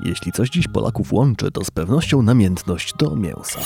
Jeśli 0.00 0.32
coś 0.32 0.50
dziś 0.50 0.68
Polaków 0.68 1.12
łączy, 1.12 1.50
to 1.50 1.64
z 1.64 1.70
pewnością 1.70 2.22
namiętność 2.22 2.94
do 2.94 3.16
mięsa. 3.16 3.60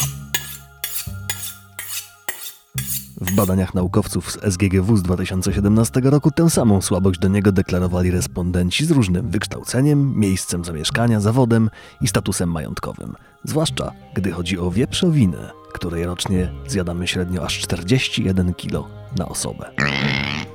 W 3.33 3.35
badaniach 3.35 3.75
naukowców 3.75 4.33
z 4.33 4.55
SGGW 4.55 4.97
z 4.97 5.03
2017 5.03 6.01
roku 6.05 6.31
tę 6.31 6.51
samą 6.51 6.81
słabość 6.81 7.21
do 7.21 7.29
niego 7.29 7.53
deklarowali 7.53 8.11
respondenci 8.11 8.87
z 8.87 8.91
różnym 8.91 9.31
wykształceniem, 9.31 10.19
miejscem 10.19 10.65
zamieszkania, 10.65 11.21
zawodem 11.21 11.71
i 12.01 12.09
statusem 12.09 12.51
majątkowym. 12.51 13.15
Zwłaszcza 13.45 13.93
gdy 14.15 14.33
chodzi 14.33 14.59
o 14.59 14.71
wieprzowinę, 14.71 15.51
której 15.73 16.05
rocznie 16.05 16.53
zjadamy 16.67 17.09
średnio 17.09 17.45
aż 17.45 17.59
41 17.59 18.55
kg 18.55 18.89
na 19.17 19.29
osobę. 19.29 19.71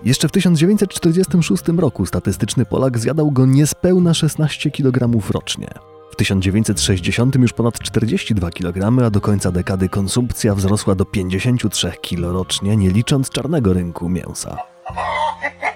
Jeszcze 0.04 0.28
w 0.28 0.32
1946 0.32 1.64
roku 1.78 2.06
statystyczny 2.06 2.66
Polak 2.66 2.98
zjadał 2.98 3.32
go 3.32 3.46
niespełna 3.46 4.14
16 4.14 4.72
kg 4.72 5.30
rocznie. 5.32 5.68
W 6.12 6.16
1960 6.16 7.36
już 7.36 7.54
ponad 7.54 7.80
42 7.80 8.52
kg, 8.52 9.06
a 9.06 9.10
do 9.10 9.22
końca 9.22 9.52
dekady 9.52 9.90
konsumpcja 9.90 10.56
wzrosła 10.56 10.96
do 10.96 11.06
53 11.06 11.92
kg 12.02 12.34
rocznie, 12.34 12.78
nie 12.78 12.90
licząc 12.90 13.30
czarnego 13.30 13.74
rynku 13.74 14.10
mięsa. 14.10 14.58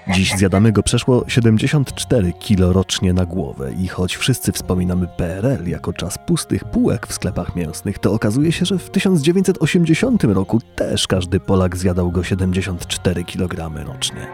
Dziś 0.08 0.34
zjadamy 0.36 0.72
go 0.72 0.82
przeszło 0.82 1.24
74 1.28 2.32
kg 2.32 2.72
rocznie 2.72 3.12
na 3.12 3.26
głowę 3.26 3.72
i 3.78 3.88
choć 3.88 4.16
wszyscy 4.16 4.52
wspominamy 4.52 5.08
PRL 5.16 5.68
jako 5.68 5.92
czas 5.92 6.18
pustych 6.26 6.64
półek 6.64 7.06
w 7.06 7.12
sklepach 7.12 7.56
mięsnych, 7.56 7.98
to 7.98 8.12
okazuje 8.12 8.52
się, 8.52 8.64
że 8.64 8.78
w 8.78 8.90
1980 8.90 10.24
roku 10.24 10.60
też 10.76 11.06
każdy 11.06 11.40
Polak 11.40 11.76
zjadał 11.76 12.10
go 12.10 12.24
74 12.24 13.24
kg 13.24 13.86
rocznie. 13.86 14.26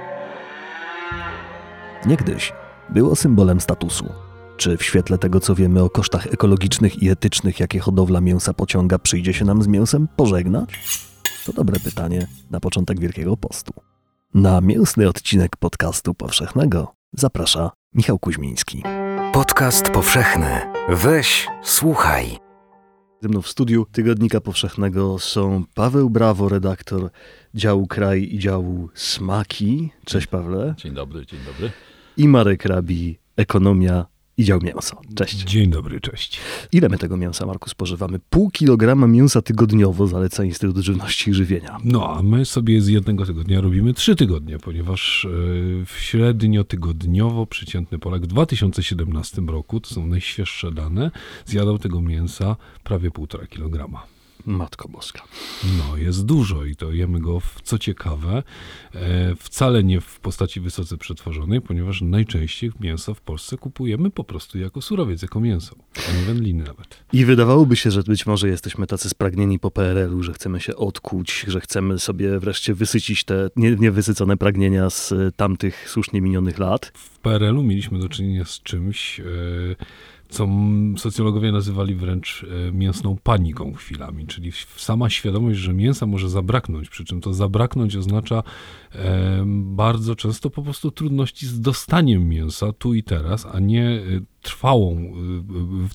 Niegdyś 2.06 2.52
było 2.88 3.16
symbolem 3.16 3.60
statusu. 3.60 4.27
Czy 4.58 4.76
w 4.76 4.82
świetle 4.82 5.18
tego, 5.18 5.40
co 5.40 5.54
wiemy 5.54 5.82
o 5.82 5.90
kosztach 5.90 6.26
ekologicznych 6.26 7.02
i 7.02 7.10
etycznych, 7.10 7.60
jakie 7.60 7.80
hodowla 7.80 8.20
mięsa 8.20 8.54
pociąga, 8.54 8.98
przyjdzie 8.98 9.34
się 9.34 9.44
nam 9.44 9.62
z 9.62 9.66
mięsem 9.66 10.08
pożegnać? 10.16 11.00
To 11.46 11.52
dobre 11.52 11.80
pytanie 11.80 12.26
na 12.50 12.60
początek 12.60 13.00
Wielkiego 13.00 13.36
Postu. 13.36 13.72
Na 14.34 14.60
mięsny 14.60 15.08
odcinek 15.08 15.56
podcastu 15.56 16.14
powszechnego 16.14 16.94
zaprasza 17.12 17.70
Michał 17.94 18.18
Kuźmiński. 18.18 18.82
Podcast 19.32 19.90
powszechny. 19.90 20.60
Weź, 20.88 21.46
słuchaj. 21.62 22.38
Ze 23.22 23.28
mną 23.28 23.42
w 23.42 23.48
studiu 23.48 23.86
Tygodnika 23.92 24.40
Powszechnego 24.40 25.18
są 25.18 25.64
Paweł 25.74 26.10
Brawo, 26.10 26.48
redaktor 26.48 27.10
działu 27.54 27.86
Kraj 27.86 28.28
i 28.32 28.38
działu 28.38 28.88
Smaki. 28.94 29.90
Cześć 30.04 30.26
Pawle. 30.26 30.74
Dzień 30.76 30.94
dobry, 30.94 31.26
dzień 31.26 31.40
dobry. 31.46 31.70
I 32.16 32.28
Marek 32.28 32.64
Rabi, 32.64 33.18
ekonomia 33.36 34.06
i 34.38 34.44
dział 34.44 34.60
mięso. 34.62 35.00
Cześć. 35.14 35.36
Dzień 35.36 35.70
dobry, 35.70 36.00
cześć. 36.00 36.40
Ile 36.72 36.88
my 36.88 36.98
tego 36.98 37.16
mięsa, 37.16 37.46
Marku, 37.46 37.70
spożywamy? 37.70 38.20
Pół 38.30 38.50
kilograma 38.50 39.06
mięsa 39.06 39.42
tygodniowo 39.42 40.06
zaleca 40.06 40.44
Instytut 40.44 40.84
Żywności 40.84 41.30
i 41.30 41.34
Żywienia. 41.34 41.78
No, 41.84 42.16
a 42.16 42.22
my 42.22 42.44
sobie 42.44 42.80
z 42.80 42.88
jednego 42.88 43.26
tygodnia 43.26 43.60
robimy 43.60 43.94
trzy 43.94 44.16
tygodnie, 44.16 44.58
ponieważ 44.58 45.26
yy, 45.30 45.86
średnio 45.98 46.64
tygodniowo 46.64 47.46
przeciętny 47.46 47.98
Polak 47.98 48.22
w 48.22 48.26
2017 48.26 49.42
roku, 49.42 49.80
to 49.80 49.94
są 49.94 50.06
najświeższe 50.06 50.72
dane, 50.72 51.10
zjadał 51.46 51.78
tego 51.78 52.00
mięsa 52.00 52.56
prawie 52.84 53.10
półtora 53.10 53.46
kilograma. 53.46 54.17
Matko 54.46 54.88
Boska. 54.88 55.22
No, 55.78 55.96
jest 55.96 56.24
dużo 56.24 56.64
i 56.64 56.76
to 56.76 56.92
jemy 56.92 57.20
go, 57.20 57.40
w, 57.40 57.60
co 57.62 57.78
ciekawe, 57.78 58.42
e, 58.94 59.34
wcale 59.38 59.84
nie 59.84 60.00
w 60.00 60.20
postaci 60.20 60.60
wysoce 60.60 60.96
przetworzonej, 60.96 61.60
ponieważ 61.60 62.00
najczęściej 62.00 62.70
mięso 62.80 63.14
w 63.14 63.20
Polsce 63.20 63.56
kupujemy 63.56 64.10
po 64.10 64.24
prostu 64.24 64.58
jako 64.58 64.82
surowiec, 64.82 65.22
jako 65.22 65.40
mięso, 65.40 65.76
a 66.08 66.12
nie 66.16 66.22
wędliny 66.22 66.64
nawet. 66.64 67.04
I 67.12 67.24
wydawałoby 67.24 67.76
się, 67.76 67.90
że 67.90 68.02
być 68.02 68.26
może 68.26 68.48
jesteśmy 68.48 68.86
tacy 68.86 69.08
spragnieni 69.08 69.58
po 69.58 69.70
PRL-u, 69.70 70.22
że 70.22 70.32
chcemy 70.32 70.60
się 70.60 70.76
odkuć, 70.76 71.44
że 71.48 71.60
chcemy 71.60 71.98
sobie 71.98 72.38
wreszcie 72.38 72.74
wysycić 72.74 73.24
te 73.24 73.50
nie, 73.56 73.76
niewysycone 73.76 74.36
pragnienia 74.36 74.90
z 74.90 75.14
tamtych 75.36 75.90
słusznie 75.90 76.20
minionych 76.20 76.58
lat. 76.58 76.92
W 76.94 77.18
PRL-u 77.18 77.62
mieliśmy 77.62 77.98
do 77.98 78.08
czynienia 78.08 78.44
z 78.44 78.62
czymś... 78.62 79.20
E, 79.20 79.24
co 80.28 80.48
socjologowie 80.96 81.52
nazywali 81.52 81.94
wręcz 81.94 82.46
e, 82.68 82.72
mięsną 82.72 83.16
paniką 83.22 83.74
chwilami, 83.74 84.26
czyli 84.26 84.52
sama 84.76 85.10
świadomość, 85.10 85.58
że 85.58 85.74
mięsa 85.74 86.06
może 86.06 86.30
zabraknąć, 86.30 86.88
przy 86.88 87.04
czym 87.04 87.20
to 87.20 87.34
zabraknąć 87.34 87.96
oznacza 87.96 88.42
bardzo 89.54 90.16
często 90.16 90.50
po 90.50 90.62
prostu 90.62 90.90
trudności 90.90 91.46
z 91.46 91.60
dostaniem 91.60 92.28
mięsa 92.28 92.72
tu 92.72 92.94
i 92.94 93.02
teraz, 93.02 93.46
a 93.52 93.60
nie 93.60 93.88
e, 93.88 94.00
trwałą, 94.42 95.12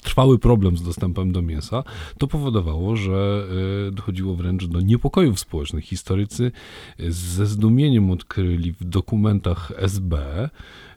trwały 0.03 0.39
problem 0.39 0.77
z 0.77 0.83
dostępem 0.83 1.31
do 1.31 1.41
mięsa, 1.41 1.83
to 2.17 2.27
powodowało, 2.27 2.95
że 2.95 3.47
dochodziło 3.91 4.35
wręcz 4.35 4.65
do 4.65 4.81
niepokojów 4.81 5.39
społecznych. 5.39 5.85
Historycy 5.85 6.51
ze 7.09 7.45
zdumieniem 7.45 8.11
odkryli 8.11 8.73
w 8.73 8.83
dokumentach 8.83 9.71
SB, 9.77 10.49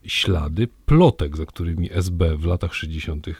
ślady 0.06 0.68
plotek, 0.86 1.36
za 1.36 1.46
którymi 1.46 1.92
SB 1.92 2.36
w 2.36 2.44
latach 2.44 2.74
60. 2.74 3.28
E, 3.28 3.32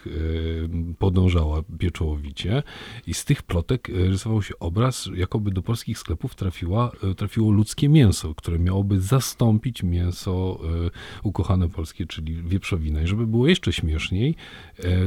podążała 0.99 1.63
pieczołowicie 1.79 2.63
i 3.07 3.15
z 3.15 3.25
tych 3.25 3.43
plotek 3.43 3.89
rysował 3.89 4.43
się 4.43 4.59
obraz, 4.59 5.09
jakoby 5.15 5.51
do 5.51 5.63
polskich 5.63 5.99
sklepów 5.99 6.35
trafiła, 6.35 6.91
trafiło 7.17 7.51
ludzkie 7.51 7.89
mięso, 7.89 8.35
które 8.47 8.59
miałoby 8.59 9.01
zastąpić 9.01 9.83
mięso 9.83 10.61
ukochane 11.23 11.69
polskie, 11.69 12.07
czyli 12.07 12.43
wieprzowina. 12.43 13.03
I 13.03 13.07
żeby 13.07 13.27
było 13.27 13.49
jeszcze 13.49 13.73
śmieszniej, 13.73 14.35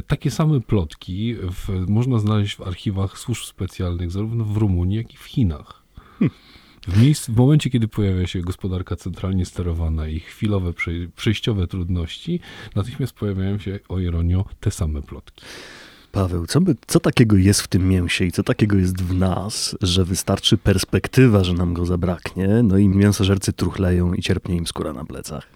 takie 0.07 0.31
same 0.31 0.61
plotki 0.61 1.35
w, 1.35 1.85
można 1.89 2.19
znaleźć 2.19 2.55
w 2.55 2.61
archiwach 2.61 3.19
służb 3.19 3.43
specjalnych 3.43 4.11
zarówno 4.11 4.43
w 4.43 4.57
Rumunii, 4.57 4.97
jak 4.97 5.13
i 5.13 5.17
w 5.17 5.23
Chinach. 5.23 5.83
Hm. 6.19 6.31
W, 6.87 7.15
w 7.15 7.35
momencie, 7.35 7.69
kiedy 7.69 7.87
pojawia 7.87 8.27
się 8.27 8.41
gospodarka 8.41 8.95
centralnie 8.95 9.45
sterowana 9.45 10.07
i 10.07 10.19
chwilowe 10.19 10.73
przejściowe 11.15 11.67
trudności, 11.67 12.39
natychmiast 12.75 13.13
pojawiają 13.13 13.59
się, 13.59 13.79
o 13.89 13.99
ironio, 13.99 14.45
te 14.59 14.71
same 14.71 15.01
plotki. 15.01 15.45
Paweł, 16.11 16.47
co, 16.47 16.61
by, 16.61 16.75
co 16.87 16.99
takiego 16.99 17.37
jest 17.37 17.61
w 17.61 17.67
tym 17.67 17.89
mięsie 17.89 18.25
i 18.25 18.31
co 18.31 18.43
takiego 18.43 18.77
jest 18.77 19.01
w 19.01 19.13
nas, 19.13 19.77
że 19.81 20.05
wystarczy 20.05 20.57
perspektywa, 20.57 21.43
że 21.43 21.53
nam 21.53 21.73
go 21.73 21.85
zabraknie, 21.85 22.47
no 22.63 22.77
i 22.77 22.87
mięsożercy 22.87 23.53
truchleją 23.53 24.13
i 24.13 24.21
cierpnie 24.21 24.55
im 24.55 24.67
skóra 24.67 24.93
na 24.93 25.05
plecach? 25.05 25.47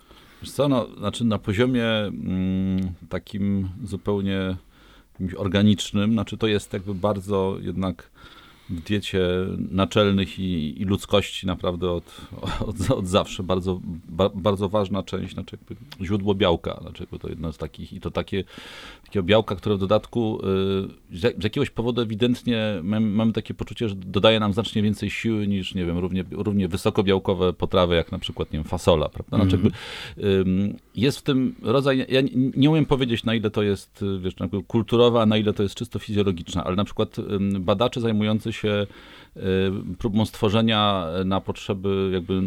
Co, 0.46 0.68
no, 0.68 0.88
znaczy 0.97 1.25
na 1.25 1.40
poziomie 1.40 1.86
mm, 1.86 2.94
takim 3.09 3.69
zupełnie 3.84 4.56
organicznym, 5.38 6.14
znaczy 6.14 6.38
to 6.38 6.47
jest 6.47 6.74
jakby 6.74 6.96
bardzo 6.96 7.58
jednak 7.62 8.09
diecie 8.69 9.29
naczelnych 9.72 10.40
i, 10.40 10.81
i 10.81 10.85
ludzkości 10.85 11.47
naprawdę 11.47 11.91
od, 11.91 12.22
od, 12.68 12.91
od 12.91 13.07
zawsze 13.07 13.44
bardzo, 13.44 13.81
ba, 14.09 14.29
bardzo 14.29 14.69
ważna 14.69 15.03
część, 15.03 15.34
znaczy 15.34 15.57
źródło 16.01 16.35
białka, 16.35 16.79
znaczy 16.81 17.07
to 17.19 17.29
jedno 17.29 17.53
z 17.53 17.57
takich 17.57 17.94
i 17.94 18.00
to 18.00 18.12
takie, 18.12 18.44
takiego 19.06 19.23
białka, 19.23 19.56
które 19.56 19.75
w 19.75 19.79
dodatku 19.79 20.40
y, 21.12 21.18
z 21.19 21.44
jakiegoś 21.44 21.69
powodu 21.69 22.02
ewidentnie 22.02 22.79
mamy, 22.84 23.07
mamy 23.07 23.34
takie 23.34 23.53
poczucie, 23.53 23.90
że 23.90 23.96
dodaje 23.96 24.40
nam 24.40 24.53
znacznie 24.53 24.81
więcej 24.81 25.09
siły 25.09 25.47
niż, 25.47 25.75
nie 25.75 25.85
wiem, 25.85 25.97
równie, 25.97 26.23
równie 26.31 26.68
wysokobiałkowe 26.68 27.53
potrawy, 27.53 27.96
jak 27.96 28.12
na 28.12 28.19
przykład, 28.19 28.53
nie 28.53 28.59
wiem, 28.59 28.68
fasola, 28.68 29.09
prawda? 29.09 29.38
Znaczy, 29.38 29.56
mm 29.56 29.72
-hmm. 29.72 30.73
jest 30.96 31.18
w 31.18 31.22
tym 31.22 31.56
rodzaj, 31.62 32.06
ja 32.09 32.22
nie 32.56 32.69
umiem 32.69 32.85
powiedzieć, 32.85 33.23
na 33.23 33.35
ile 33.35 33.50
to 33.50 33.63
jest, 33.63 34.06
wiesz, 34.19 34.34
kulturowe, 34.68 35.22
a 35.22 35.25
na 35.25 35.38
ile 35.38 35.53
to 35.53 35.63
jest 35.63 35.75
czysto 35.75 36.00
fizjologiczne, 36.00 36.63
ale 36.63 36.75
na 36.75 36.84
przykład 36.84 37.16
badacze 37.59 38.02
zajmujący 38.02 38.53
się 38.53 38.88
y, 39.38 39.41
próbą 40.00 40.25
stworzenia 40.25 41.08
na 41.25 41.41
potrzeby 41.41 42.09
jakby 42.14 42.41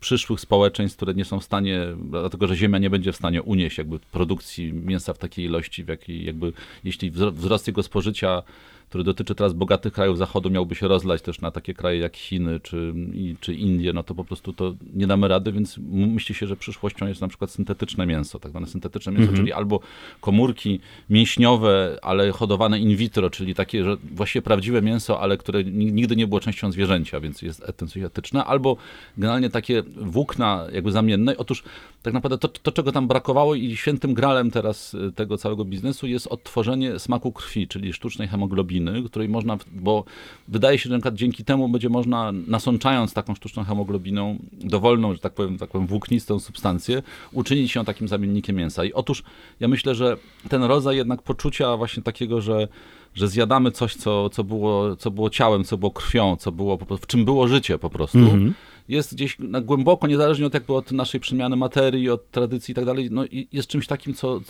przyszłych 0.00 0.40
społeczeństw, 0.40 0.96
które 0.96 1.14
nie 1.14 1.24
są 1.24 1.40
w 1.40 1.44
stanie, 1.44 1.86
dlatego 2.10 2.46
że 2.46 2.56
Ziemia 2.56 2.78
nie 2.78 2.90
będzie 2.90 3.12
w 3.12 3.16
stanie 3.16 3.42
unieść 3.42 3.78
jakby 3.78 3.98
produkcji 3.98 4.72
mięsa 4.72 5.12
w 5.14 5.18
takiej 5.18 5.44
ilości, 5.44 5.84
w 5.84 5.88
jakiej 5.88 6.24
jakby, 6.24 6.52
jeśli 6.84 7.10
wzrost 7.10 7.66
jego 7.66 7.82
spożycia 7.82 8.42
który 8.90 9.04
dotyczy 9.04 9.34
teraz 9.34 9.52
bogatych 9.52 9.92
krajów 9.92 10.18
Zachodu, 10.18 10.50
miałby 10.50 10.74
się 10.74 10.88
rozlać 10.88 11.22
też 11.22 11.40
na 11.40 11.50
takie 11.50 11.74
kraje 11.74 11.98
jak 11.98 12.16
Chiny 12.16 12.60
czy, 12.60 12.94
czy 13.40 13.54
Indie, 13.54 13.92
no 13.92 14.02
to 14.02 14.14
po 14.14 14.24
prostu 14.24 14.52
to 14.52 14.74
nie 14.94 15.06
damy 15.06 15.28
rady, 15.28 15.52
więc 15.52 15.78
myśli 15.88 16.34
się, 16.34 16.46
że 16.46 16.56
przyszłością 16.56 17.06
jest 17.06 17.20
na 17.20 17.28
przykład 17.28 17.50
syntetyczne 17.50 18.06
mięso, 18.06 18.38
tak 18.38 18.50
zwane 18.50 18.66
syntetyczne 18.66 19.12
mięso, 19.12 19.28
mhm. 19.28 19.38
czyli 19.38 19.52
albo 19.52 19.80
komórki 20.20 20.80
mięśniowe, 21.10 21.98
ale 22.02 22.32
hodowane 22.32 22.78
in 22.78 22.96
vitro, 22.96 23.30
czyli 23.30 23.54
takie, 23.54 23.84
że 23.84 23.96
właściwie 24.12 24.42
prawdziwe 24.42 24.82
mięso, 24.82 25.20
ale 25.20 25.36
które 25.36 25.64
nigdy 25.64 26.16
nie 26.16 26.26
było 26.26 26.40
częścią 26.40 26.72
zwierzęcia, 26.72 27.20
więc 27.20 27.42
jest 27.42 27.64
etyczne, 28.04 28.44
albo 28.44 28.76
generalnie 29.18 29.50
takie 29.50 29.82
włókna 29.96 30.66
jakby 30.72 30.92
zamienne. 30.92 31.36
Otóż 31.36 31.62
tak 32.02 32.14
naprawdę 32.14 32.38
to, 32.38 32.48
to, 32.48 32.72
czego 32.72 32.92
tam 32.92 33.08
brakowało 33.08 33.54
i 33.54 33.76
świętym 33.76 34.14
gralem 34.14 34.50
teraz 34.50 34.94
y, 34.94 35.12
tego 35.12 35.38
całego 35.38 35.64
biznesu 35.64 36.06
jest 36.06 36.26
odtworzenie 36.26 36.98
smaku 36.98 37.32
krwi, 37.32 37.68
czyli 37.68 37.92
sztucznej 37.92 38.28
hemoglobiny 38.28 38.79
hemoglobiny, 38.80 39.08
której 39.08 39.28
można, 39.28 39.58
bo 39.72 40.04
wydaje 40.48 40.78
się, 40.78 40.88
że 40.90 40.98
na 40.98 41.10
dzięki 41.10 41.44
temu 41.44 41.68
będzie 41.68 41.88
można, 41.88 42.32
nasączając 42.32 43.14
taką 43.14 43.34
sztuczną 43.34 43.64
hemoglobiną, 43.64 44.38
dowolną, 44.52 45.14
że 45.14 45.18
tak 45.18 45.32
powiem, 45.32 45.58
tak 45.58 45.70
powiem 45.70 45.86
włóknistą 45.86 46.40
substancję, 46.40 47.02
uczynić 47.32 47.74
ją 47.74 47.84
takim 47.84 48.08
zamiennikiem 48.08 48.56
mięsa. 48.56 48.84
I 48.84 48.92
otóż 48.92 49.22
ja 49.60 49.68
myślę, 49.68 49.94
że 49.94 50.16
ten 50.48 50.62
rodzaj 50.62 50.96
jednak 50.96 51.22
poczucia 51.22 51.76
właśnie 51.76 52.02
takiego, 52.02 52.40
że 52.40 52.68
że 53.14 53.28
zjadamy 53.28 53.70
coś, 53.70 53.94
co, 53.94 54.30
co, 54.30 54.44
było, 54.44 54.96
co 54.96 55.10
było 55.10 55.30
ciałem, 55.30 55.64
co 55.64 55.78
było 55.78 55.90
krwią, 55.90 56.36
co 56.36 56.52
było, 56.52 56.78
w 57.00 57.06
czym 57.06 57.24
było 57.24 57.48
życie 57.48 57.78
po 57.78 57.90
prostu, 57.90 58.18
mm 58.18 58.30
-hmm 58.30 58.52
jest 58.88 59.14
gdzieś 59.14 59.38
na 59.38 59.60
głęboko, 59.60 60.06
niezależnie 60.06 60.46
od, 60.46 60.54
jakby 60.54 60.74
od 60.74 60.92
naszej 60.92 61.20
przemiany 61.20 61.56
materii, 61.56 62.10
od 62.10 62.30
tradycji 62.30 62.72
i 62.72 62.74
tak 62.74 62.84
dalej, 62.84 63.08
no 63.10 63.24
jest 63.52 63.68
czymś 63.68 63.86
takim, 63.86 64.14
co, 64.14 64.40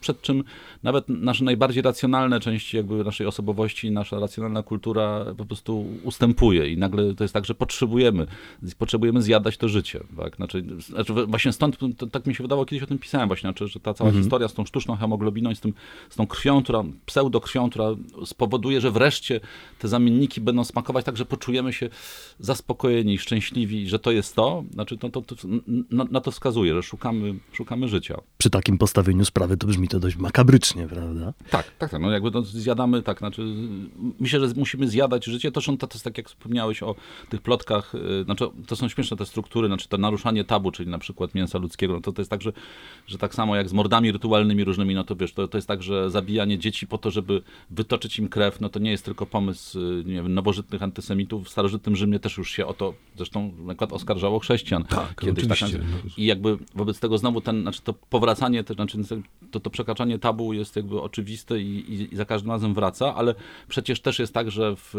przed, 0.00 0.20
czym 0.22 0.44
nawet 0.82 1.08
nasze 1.08 1.44
najbardziej 1.44 1.82
racjonalne 1.82 2.40
części 2.40 2.76
jakby 2.76 3.04
naszej 3.04 3.26
osobowości, 3.26 3.90
nasza 3.90 4.18
racjonalna 4.18 4.62
kultura 4.62 5.24
po 5.36 5.44
prostu 5.44 5.86
ustępuje 6.02 6.72
i 6.72 6.76
nagle 6.76 7.14
to 7.14 7.24
jest 7.24 7.34
tak, 7.34 7.44
że 7.44 7.54
potrzebujemy, 7.54 8.26
potrzebujemy 8.78 9.22
zjadać 9.22 9.56
to 9.56 9.68
życie, 9.68 10.00
tak? 10.16 10.36
Znaczy, 10.36 10.64
znaczy 10.78 11.12
właśnie 11.12 11.52
stąd, 11.52 11.78
to, 11.96 12.06
tak 12.06 12.26
mi 12.26 12.34
się 12.34 12.44
wydawało, 12.44 12.66
kiedyś 12.66 12.82
o 12.82 12.86
tym 12.86 12.98
pisałem 12.98 13.28
właśnie, 13.28 13.50
znaczy, 13.50 13.68
że 13.68 13.80
ta 13.80 13.94
cała 13.94 14.08
mhm. 14.08 14.22
historia 14.24 14.48
z 14.48 14.54
tą 14.54 14.64
sztuczną 14.64 14.96
hemoglobiną 14.96 15.50
i 15.50 15.56
z, 15.56 15.60
tym, 15.60 15.74
z 16.10 16.16
tą 16.16 16.26
krwią, 16.26 16.62
która, 16.62 16.84
pseudokrwią, 17.06 17.70
która 17.70 17.88
spowoduje, 18.24 18.80
że 18.80 18.90
wreszcie 18.90 19.40
te 19.78 19.88
zamienniki 19.88 20.40
będą 20.40 20.64
smakować 20.64 21.04
tak, 21.04 21.16
że 21.16 21.24
poczujemy 21.24 21.72
się 21.72 21.88
zaspokojeni, 22.38 23.18
szczęśliwi, 23.18 23.73
że 23.86 23.98
to 23.98 24.10
jest 24.10 24.36
to, 24.36 24.64
znaczy 24.72 24.98
to, 24.98 25.08
to, 25.08 25.22
to 25.22 25.34
na, 25.90 26.04
na, 26.04 26.20
to 26.20 26.30
wskazuje, 26.30 26.74
że 26.74 26.82
szukamy, 26.82 27.34
szukamy 27.52 27.88
życia. 27.88 28.20
Przy 28.38 28.50
takim 28.50 28.78
postawieniu 28.78 29.24
sprawy 29.24 29.56
to 29.56 29.66
brzmi 29.66 29.88
to 29.88 30.00
dość 30.00 30.16
makabrycznie, 30.16 30.86
prawda? 30.86 31.32
Tak, 31.50 31.70
tak, 31.78 31.90
tak. 31.90 32.00
No 32.00 32.10
jakby 32.10 32.30
to 32.30 32.42
zjadamy, 32.42 33.02
tak, 33.02 33.18
znaczy 33.18 33.42
myślę, 34.20 34.48
że 34.48 34.54
musimy 34.56 34.88
zjadać 34.88 35.24
życie. 35.24 35.52
To, 35.52 35.60
to 35.60 35.88
jest 35.94 36.04
tak, 36.04 36.18
jak 36.18 36.28
wspomniałeś 36.28 36.82
o 36.82 36.94
tych 37.28 37.42
plotkach, 37.42 37.94
y, 37.94 38.24
znaczy 38.24 38.44
to 38.66 38.76
są 38.76 38.88
śmieszne 38.88 39.16
te 39.16 39.26
struktury, 39.26 39.68
znaczy 39.68 39.88
to 39.88 39.98
naruszanie 39.98 40.44
tabu, 40.44 40.70
czyli 40.70 40.90
na 40.90 40.98
przykład 40.98 41.34
mięsa 41.34 41.58
ludzkiego, 41.58 41.94
no 41.94 42.00
to, 42.00 42.12
to 42.12 42.20
jest 42.20 42.30
tak, 42.30 42.42
że, 42.42 42.52
że 43.06 43.18
tak 43.18 43.34
samo 43.34 43.56
jak 43.56 43.68
z 43.68 43.72
mordami 43.72 44.12
rytualnymi 44.12 44.64
różnymi, 44.64 44.94
no 44.94 45.04
to 45.04 45.16
wiesz, 45.16 45.32
to, 45.32 45.48
to 45.48 45.58
jest 45.58 45.68
tak, 45.68 45.82
że 45.82 46.10
zabijanie 46.10 46.58
dzieci 46.58 46.86
po 46.86 46.98
to, 46.98 47.10
żeby 47.10 47.42
wytoczyć 47.70 48.18
im 48.18 48.28
krew, 48.28 48.60
no 48.60 48.68
to 48.68 48.78
nie 48.78 48.90
jest 48.90 49.04
tylko 49.04 49.26
pomysł, 49.26 49.78
y, 49.78 50.04
nie 50.06 50.14
wiem, 50.14 50.34
nowożytnych 50.34 50.82
antysemitów. 50.82 51.46
W 51.46 51.48
starożytnym 51.48 51.96
Rzymie 51.96 52.18
też 52.18 52.38
już 52.38 52.50
się 52.50 52.66
o 52.66 52.74
to, 52.74 52.94
zresztą 53.16 53.52
na 53.58 53.74
przykład 53.74 53.92
oskarżało 53.92 54.38
chrześcijan. 54.38 54.84
Tak, 54.84 55.20
kiedyś 55.20 55.48
tak 55.48 55.52
oczywiście. 55.52 55.78
Tak, 55.78 56.18
I 56.18 56.24
jakby 56.24 56.58
wobec 56.74 57.00
tego 57.00 57.18
znowu 57.18 57.40
ten, 57.40 57.62
znaczy 57.62 57.82
to 57.82 57.92
powracanie, 57.92 58.64
to, 58.64 58.74
znaczy 58.74 58.98
to, 59.50 59.60
to 59.60 59.70
przekraczanie 59.70 60.18
tabu 60.18 60.52
jest 60.52 60.76
jakby 60.76 61.00
oczywiste 61.00 61.60
i, 61.60 61.92
i, 61.92 62.14
i 62.14 62.16
za 62.16 62.24
każdym 62.24 62.50
razem 62.50 62.74
wraca, 62.74 63.14
ale 63.14 63.34
przecież 63.68 64.00
też 64.00 64.18
jest 64.18 64.34
tak, 64.34 64.50
że 64.50 64.76
w, 64.76 64.94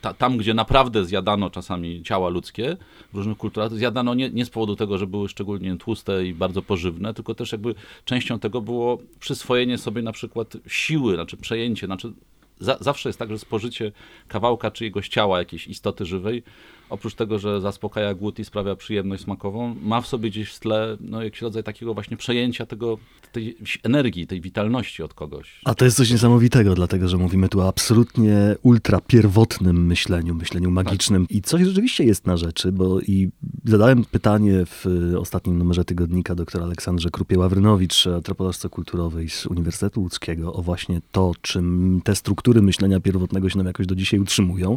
ta, 0.00 0.14
tam, 0.14 0.36
gdzie 0.36 0.54
naprawdę 0.54 1.04
zjadano 1.04 1.50
czasami 1.50 2.02
ciała 2.02 2.28
ludzkie 2.28 2.76
w 3.12 3.16
różnych 3.16 3.38
kulturach, 3.38 3.72
zjadano 3.72 4.14
nie, 4.14 4.30
nie 4.30 4.44
z 4.44 4.50
powodu 4.50 4.76
tego, 4.76 4.98
że 4.98 5.06
były 5.06 5.28
szczególnie 5.28 5.76
tłuste 5.76 6.26
i 6.26 6.34
bardzo 6.34 6.62
pożywne, 6.62 7.14
tylko 7.14 7.34
też 7.34 7.52
jakby 7.52 7.74
częścią 8.04 8.38
tego 8.38 8.60
było 8.60 8.98
przyswojenie 9.20 9.78
sobie 9.78 10.02
na 10.02 10.12
przykład 10.12 10.56
siły, 10.66 11.14
znaczy 11.14 11.36
przejęcie, 11.36 11.86
znaczy 11.86 12.12
za, 12.60 12.76
zawsze 12.80 13.08
jest 13.08 13.18
tak, 13.18 13.30
że 13.30 13.38
spożycie 13.38 13.92
kawałka 14.28 14.70
czyjegoś 14.70 15.08
ciała, 15.08 15.38
jakiejś 15.38 15.66
istoty 15.66 16.06
żywej, 16.06 16.42
oprócz 16.90 17.14
tego, 17.14 17.38
że 17.38 17.60
zaspokaja 17.60 18.14
głód 18.14 18.38
i 18.38 18.44
sprawia 18.44 18.76
przyjemność 18.76 19.22
smakową, 19.22 19.74
ma 19.82 20.00
w 20.00 20.06
sobie 20.06 20.30
gdzieś 20.30 20.50
w 20.50 20.60
tle 20.60 20.96
no, 21.00 21.22
jakiś 21.22 21.42
rodzaj 21.42 21.62
takiego 21.62 21.94
właśnie 21.94 22.16
przejęcia 22.16 22.66
tego, 22.66 22.98
tej 23.32 23.56
energii, 23.82 24.26
tej 24.26 24.40
witalności 24.40 25.02
od 25.02 25.14
kogoś. 25.14 25.60
A 25.64 25.74
to 25.74 25.84
jest 25.84 25.96
coś 25.96 26.10
niesamowitego, 26.10 26.74
dlatego 26.74 27.08
że 27.08 27.16
mówimy 27.16 27.48
tu 27.48 27.60
o 27.60 27.68
absolutnie 27.68 28.56
ultra 28.62 29.00
pierwotnym 29.00 29.86
myśleniu, 29.86 30.34
myśleniu 30.34 30.70
magicznym 30.70 31.26
tak. 31.26 31.36
i 31.36 31.42
coś 31.42 31.62
rzeczywiście 31.62 32.04
jest 32.04 32.26
na 32.26 32.36
rzeczy, 32.36 32.72
bo 32.72 33.00
i 33.00 33.30
zadałem 33.64 34.04
pytanie 34.04 34.64
w 34.66 34.86
ostatnim 35.18 35.58
numerze 35.58 35.84
tygodnika 35.84 36.34
doktora 36.34 36.64
Aleksandrze 36.64 37.08
Krupie-Ławrynowicz, 37.08 38.14
antropolożce 38.14 38.68
kulturowej 38.68 39.28
z 39.28 39.46
Uniwersytetu 39.46 40.00
Łódzkiego 40.00 40.52
o 40.52 40.62
właśnie 40.62 41.00
to, 41.12 41.32
czym 41.42 42.00
te 42.04 42.14
struktury 42.14 42.62
myślenia 42.62 43.00
pierwotnego 43.00 43.48
się 43.48 43.58
nam 43.58 43.66
jakoś 43.66 43.86
do 43.86 43.94
dzisiaj 43.94 44.20
utrzymują. 44.20 44.76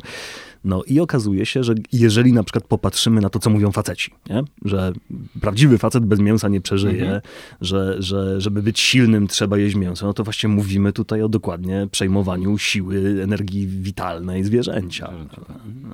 No 0.63 0.83
i 0.83 0.99
okazuje 0.99 1.45
się, 1.45 1.63
że 1.63 1.75
jeżeli 1.91 2.33
na 2.33 2.43
przykład 2.43 2.63
popatrzymy 2.67 3.21
na 3.21 3.29
to, 3.29 3.39
co 3.39 3.49
mówią 3.49 3.71
faceci, 3.71 4.11
nie? 4.29 4.43
że 4.65 4.93
prawdziwy 5.41 5.77
facet 5.77 6.05
bez 6.05 6.19
mięsa 6.19 6.47
nie 6.47 6.61
przeżyje, 6.61 7.01
mhm. 7.01 7.21
że, 7.61 7.95
że 7.99 8.41
żeby 8.41 8.63
być 8.63 8.79
silnym 8.79 9.27
trzeba 9.27 9.57
jeść 9.57 9.75
mięso, 9.75 10.05
no 10.05 10.13
to 10.13 10.23
właśnie 10.23 10.49
mówimy 10.49 10.93
tutaj 10.93 11.21
o 11.21 11.29
dokładnie 11.29 11.87
przejmowaniu 11.91 12.57
siły, 12.57 13.23
energii 13.23 13.67
witalnej 13.67 14.43
zwierzęcia. 14.43 15.13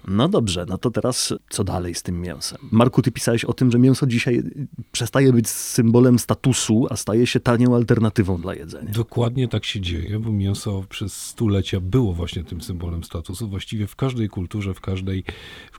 No 0.08 0.30
dobrze, 0.30 0.66
no 0.70 0.78
to 0.78 0.92
teraz 0.92 1.34
co 1.50 1.64
dalej 1.64 1.96
z 1.96 2.04
tym 2.04 2.22
mięsem? 2.22 2.58
Marku, 2.72 3.02
ty 3.02 3.12
pisałeś 3.12 3.46
o 3.46 3.54
tym, 3.54 3.72
że 3.72 3.80
mięso 3.80 4.08
dzisiaj 4.08 4.44
przestaje 4.92 5.34
być 5.34 5.50
symbolem 5.50 6.20
statusu, 6.20 6.88
a 6.90 6.96
staje 6.96 7.28
się 7.28 7.40
tanią 7.40 7.76
alternatywą 7.76 8.42
dla 8.42 8.56
jedzenia. 8.56 8.92
Dokładnie 8.92 9.48
tak 9.48 9.66
się 9.66 9.82
dzieje, 9.82 10.20
bo 10.20 10.32
mięso 10.32 10.84
przez 10.90 11.14
stulecia 11.14 11.80
było 11.80 12.14
właśnie 12.14 12.44
tym 12.44 12.62
symbolem 12.62 13.04
statusu. 13.04 13.50
Właściwie 13.50 13.88
w 13.88 13.96
każdej 13.96 14.30
kulturze, 14.30 14.57
w 14.74 14.82
każdej 14.82 15.24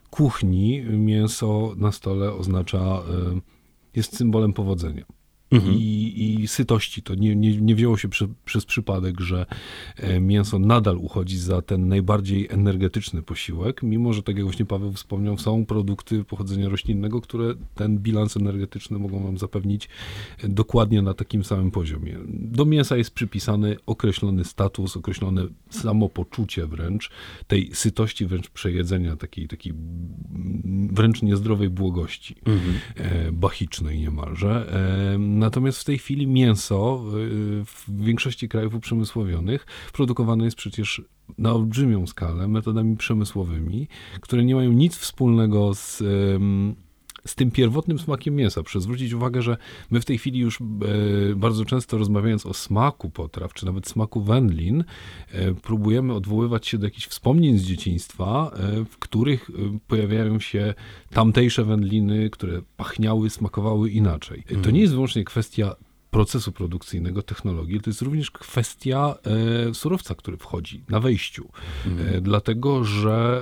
kuchni 0.09 0.81
mięso 0.81 1.73
na 1.77 1.91
stole 1.91 2.33
oznacza, 2.33 2.79
e, 2.79 3.01
jest 3.95 4.17
symbolem 4.17 4.53
powodzenia. 4.53 5.05
Mhm. 5.51 5.73
I, 5.73 6.39
I, 6.41 6.47
sytości. 6.47 7.01
To 7.01 7.15
nie, 7.15 7.35
nie, 7.35 7.61
nie 7.61 7.75
wzięło 7.75 7.97
się 7.97 8.09
przy, 8.09 8.29
przez 8.45 8.65
przypadek, 8.65 9.19
że 9.19 9.45
e, 9.97 10.19
mięso 10.19 10.59
nadal 10.59 10.97
uchodzi 10.97 11.37
za 11.37 11.61
ten 11.61 11.87
najbardziej 11.87 12.47
energetyczny 12.49 13.21
posiłek, 13.21 13.83
mimo 13.83 14.13
że, 14.13 14.23
tak 14.23 14.35
jak 14.35 14.45
właśnie 14.45 14.65
Paweł 14.65 14.93
wspomniał, 14.93 15.37
są 15.37 15.65
produkty 15.65 16.23
pochodzenia 16.23 16.69
roślinnego, 16.69 17.21
które 17.21 17.53
ten 17.75 17.99
bilans 17.99 18.37
energetyczny 18.37 18.99
mogą 18.99 19.23
nam 19.23 19.37
zapewnić 19.37 19.89
e, 20.43 20.49
dokładnie 20.49 21.01
na 21.01 21.13
takim 21.13 21.43
samym 21.43 21.71
poziomie. 21.71 22.17
Do 22.27 22.65
mięsa 22.65 22.97
jest 22.97 23.11
przypisany 23.11 23.77
określony 23.85 24.45
status, 24.45 24.97
określone 24.97 25.47
samopoczucie 25.69 26.65
wręcz, 26.65 27.11
tej 27.47 27.69
sytości, 27.73 28.25
wręcz 28.25 28.49
przejedzenia, 28.49 29.15
takiej, 29.15 29.47
takiej 29.47 29.73
wręcz 30.91 31.21
niezdrowej 31.21 31.69
błogości, 31.69 32.35
mhm. 32.45 32.73
E, 32.95 33.31
bachicznej 33.31 33.99
niemalże 33.99 34.73
Natomiast 35.39 35.79
w 35.79 35.83
tej 35.83 35.97
chwili 35.97 36.27
mięso 36.27 37.03
y, 37.15 37.65
w 37.65 37.85
większości 38.03 38.49
krajów 38.49 38.75
uprzemysłowionych 38.75 39.65
produkowane 39.93 40.45
jest 40.45 40.57
przecież 40.57 41.01
na 41.37 41.53
olbrzymią 41.53 42.07
skalę 42.07 42.47
metodami 42.47 42.97
przemysłowymi, 42.97 43.87
które 44.21 44.43
nie 44.43 44.55
mają 44.55 44.71
nic 44.71 44.97
wspólnego 44.97 45.73
z 45.73 46.03
z 47.25 47.35
tym 47.35 47.51
pierwotnym 47.51 47.99
smakiem 47.99 48.35
mięsa. 48.35 48.63
Proszę 48.63 48.81
zwrócić 48.81 49.13
uwagę, 49.13 49.41
że 49.41 49.57
my 49.89 50.01
w 50.01 50.05
tej 50.05 50.17
chwili 50.17 50.39
już 50.39 50.61
e, 50.61 50.65
bardzo 51.35 51.65
często 51.65 51.97
rozmawiając 51.97 52.45
o 52.45 52.53
smaku 52.53 53.09
potraw, 53.09 53.53
czy 53.53 53.65
nawet 53.65 53.87
smaku 53.87 54.21
wędlin, 54.21 54.83
e, 55.31 55.53
próbujemy 55.53 56.13
odwoływać 56.13 56.67
się 56.67 56.77
do 56.77 56.87
jakichś 56.87 57.07
wspomnień 57.07 57.57
z 57.57 57.63
dzieciństwa, 57.63 58.51
e, 58.53 58.85
w 58.85 58.97
których 58.97 59.51
pojawiają 59.87 60.39
się 60.39 60.73
tamtejsze 61.09 61.63
wędliny, 61.63 62.29
które 62.29 62.61
pachniały, 62.77 63.29
smakowały 63.29 63.89
inaczej. 63.89 64.43
To 64.47 64.55
mhm. 64.55 64.75
nie 64.75 64.81
jest 64.81 64.93
wyłącznie 64.93 65.23
kwestia 65.23 65.75
procesu 66.11 66.51
produkcyjnego, 66.51 67.21
technologii, 67.21 67.81
to 67.81 67.89
jest 67.89 68.01
również 68.01 68.31
kwestia 68.31 69.15
e, 69.69 69.73
surowca, 69.73 70.15
który 70.15 70.37
wchodzi 70.37 70.83
na 70.89 70.99
wejściu. 70.99 71.49
Mm. 71.85 72.21
Dlatego, 72.21 72.83
że 72.83 73.41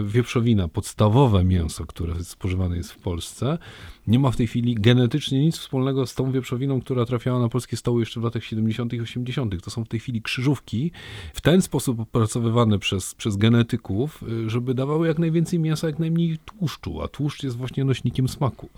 e, 0.00 0.04
wieprzowina, 0.04 0.68
podstawowe 0.68 1.44
mięso, 1.44 1.86
które 1.86 2.24
spożywane 2.24 2.76
jest 2.76 2.92
w 2.92 2.98
Polsce, 2.98 3.58
nie 4.06 4.18
ma 4.18 4.30
w 4.30 4.36
tej 4.36 4.46
chwili 4.46 4.74
genetycznie 4.74 5.40
nic 5.40 5.58
wspólnego 5.58 6.06
z 6.06 6.14
tą 6.14 6.32
wieprzowiną, 6.32 6.80
która 6.80 7.04
trafiała 7.04 7.40
na 7.40 7.48
polskie 7.48 7.76
stoły 7.76 8.00
jeszcze 8.00 8.20
w 8.20 8.24
latach 8.24 8.44
70. 8.44 8.92
i 8.92 9.00
80. 9.00 9.64
To 9.64 9.70
są 9.70 9.84
w 9.84 9.88
tej 9.88 10.00
chwili 10.00 10.22
krzyżówki, 10.22 10.90
w 11.34 11.40
ten 11.40 11.62
sposób 11.62 12.00
opracowywane 12.00 12.78
przez, 12.78 13.14
przez 13.14 13.36
genetyków, 13.36 14.24
żeby 14.46 14.74
dawały 14.74 15.06
jak 15.08 15.18
najwięcej 15.18 15.58
mięsa, 15.58 15.86
jak 15.86 15.98
najmniej 15.98 16.38
tłuszczu, 16.44 17.02
a 17.02 17.08
tłuszcz 17.08 17.42
jest 17.42 17.56
właśnie 17.56 17.84
nośnikiem 17.84 18.28
smaku. 18.28 18.68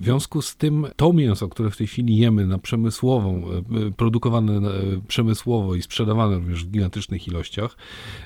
W 0.00 0.04
związku 0.04 0.42
z 0.42 0.56
tym 0.56 0.86
to 0.96 1.12
mięso, 1.12 1.48
które 1.48 1.70
w 1.70 1.76
tej 1.76 1.86
chwili 1.86 2.16
jemy 2.16 2.46
na 2.50 2.58
przemysłową, 2.58 3.44
y, 3.88 3.92
produkowane 3.92 4.60
przemysłowo 5.08 5.74
i 5.74 5.82
sprzedawane 5.82 6.36
również 6.36 6.64
w 6.64 6.70
gigantycznych 6.70 7.28
ilościach, 7.28 7.76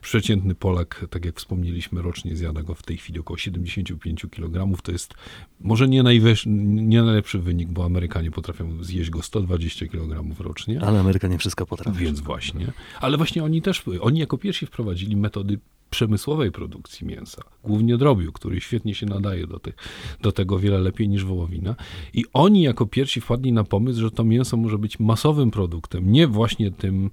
przeciętny 0.02 0.54
Polak, 0.54 1.07
tak 1.11 1.25
jak 1.25 1.37
wspomnieliśmy, 1.37 2.02
rocznie 2.02 2.37
zjada 2.37 2.62
go 2.62 2.75
w 2.75 2.83
tej 2.83 2.97
chwili 2.97 3.21
około 3.21 3.38
75 3.38 4.26
kg. 4.31 4.83
To 4.83 4.93
jest 4.93 5.14
może 5.61 5.88
nie 5.88 6.02
najwyższy 6.02 6.35
też 6.35 6.47
nie 6.47 7.02
najlepszy 7.02 7.38
wynik, 7.38 7.69
bo 7.69 7.85
Amerykanie 7.85 8.31
potrafią 8.31 8.85
zjeść 8.85 9.11
go 9.11 9.23
120 9.23 9.87
kg 9.87 10.35
rocznie. 10.38 10.81
Ale 10.83 11.00
Amerykanie 11.00 11.38
wszystko 11.38 11.66
potrafią. 11.66 11.99
Więc 11.99 12.21
właśnie. 12.21 12.73
Ale 13.00 13.16
właśnie 13.16 13.45
oni 13.45 13.62
też, 13.62 13.83
oni 14.00 14.21
jako 14.21 14.38
pierwsi 14.38 14.66
wprowadzili 14.66 15.16
metody 15.16 15.59
przemysłowej 15.95 16.53
produkcji 16.53 17.07
mięsa. 17.07 17.43
głównie 17.65 17.97
drobiu, 17.97 18.33
który 18.33 18.61
świetnie 18.61 18.95
się 18.95 19.07
nadaje 19.07 19.47
do, 19.47 19.59
tych, 19.59 19.75
do 20.21 20.33
tego 20.33 20.59
wiele 20.59 20.79
lepiej 20.79 21.09
niż 21.09 21.25
wołowina. 21.25 21.77
I 22.15 22.25
oni 22.33 22.63
jako 22.63 22.87
pierwsi 22.87 23.21
wpadli 23.21 23.53
na 23.53 23.65
pomysł, 23.65 24.01
że 24.01 24.11
to 24.11 24.25
mięso 24.25 24.57
może 24.57 24.79
być 24.79 25.01
masowym 25.01 25.51
produktem, 25.51 26.13
nie 26.13 26.27
właśnie 26.27 26.71
tym, 26.71 27.11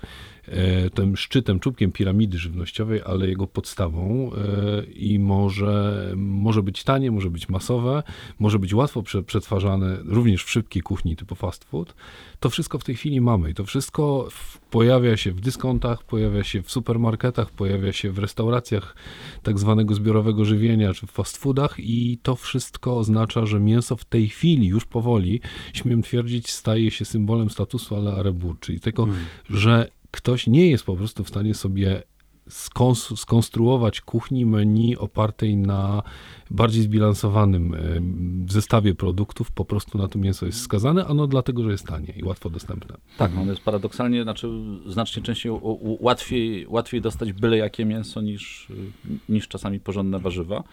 tym 0.94 1.18
szczytem, 1.18 1.60
czubkiem 1.60 1.92
piramidy 1.92 2.38
żywnościowej, 2.38 3.02
ale 3.06 3.28
jego 3.28 3.48
podstawą 3.48 4.32
e, 4.34 4.84
i 4.84 5.20
może, 5.20 6.06
może 6.16 6.64
być 6.64 6.84
tanie, 6.84 7.12
może 7.12 7.30
być 7.30 7.50
masowe, 7.50 8.04
może 8.40 8.60
być 8.60 8.74
łatwo 8.74 9.04
przetwarzane 9.26 9.98
również 10.06 10.44
w 10.44 10.50
szybkiej 10.50 10.82
kuchni 10.82 11.16
typu 11.16 11.36
fast 11.36 11.64
food. 11.64 11.96
To 12.40 12.50
wszystko 12.50 12.80
w 12.80 12.84
tej 12.84 12.96
chwili 12.96 13.22
mamy 13.22 13.50
i 13.50 13.54
to 13.54 13.66
wszystko 13.66 14.28
pojawia 14.70 15.18
się 15.18 15.32
w 15.32 15.42
dyskontach, 15.42 16.04
pojawia 16.04 16.44
się 16.44 16.62
w 16.64 16.72
supermarketach, 16.72 17.52
pojawia 17.52 17.94
się 17.94 18.12
w 18.12 18.20
restauracjach 18.20 18.96
tak 19.44 19.60
zwanego 19.60 19.94
zbiorowego 19.94 20.46
żywienia 20.46 20.94
czy 20.94 21.08
w 21.08 21.12
fast 21.12 21.38
foodach 21.38 21.76
i 21.80 22.20
to 22.24 22.36
wszystko 22.36 22.98
oznacza, 22.98 23.46
że 23.46 23.60
mięso 23.60 23.96
w 23.96 24.06
tej 24.06 24.30
chwili 24.30 24.68
już 24.68 24.86
powoli, 24.86 25.42
śmiem 25.74 26.02
twierdzić, 26.02 26.52
staje 26.52 26.92
się 26.92 27.06
symbolem 27.06 27.50
statusu 27.50 27.96
ale 27.96 28.14
arebu, 28.14 28.56
czyli 28.60 28.80
tego, 28.80 29.06
hmm. 29.06 29.26
że 29.50 29.90
ktoś 30.12 30.48
nie 30.48 30.70
jest 30.70 30.84
po 30.84 30.96
prostu 30.96 31.24
w 31.24 31.30
stanie 31.30 31.54
sobie 31.54 32.04
skonstruować 33.16 34.02
kuchni 34.02 34.46
menu 34.46 34.98
opartej 34.98 35.58
na 35.58 36.04
bardziej 36.50 36.84
zbilansowanym 36.84 37.76
zestawie 38.50 38.96
produktów, 38.96 39.52
po 39.52 39.66
prostu 39.66 39.98
na 39.98 40.08
to 40.08 40.20
mięso 40.20 40.46
jest 40.46 40.62
skazane, 40.62 41.06
ano 41.06 41.28
dlatego, 41.28 41.64
że 41.64 41.72
jest 41.72 41.88
tanie 41.88 42.14
i 42.18 42.24
łatwo 42.24 42.50
dostępne. 42.50 42.98
Tak, 43.18 43.32
ono 43.38 43.52
jest 43.52 43.64
paradoksalnie, 43.64 44.24
znaczy 44.24 44.50
znacznie 44.86 45.24
częściej 45.24 45.52
łatwiej, 46.00 46.68
łatwiej 46.68 47.02
dostać 47.02 47.34
byle 47.34 47.58
jakie 47.58 47.86
mięso 47.86 48.22
niż, 48.22 48.68
niż 49.30 49.48
czasami 49.48 49.80
porządne 49.80 50.20
warzywa 50.20 50.64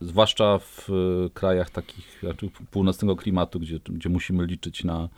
zwłaszcza 0.00 0.58
w 0.58 0.88
krajach 1.34 1.70
takich 1.70 2.18
znaczy 2.20 2.50
północnego 2.70 3.16
klimatu, 3.16 3.60
gdzie, 3.60 3.78
gdzie 3.88 4.08
musimy 4.08 4.46
liczyć 4.46 4.84
na 4.84 5.08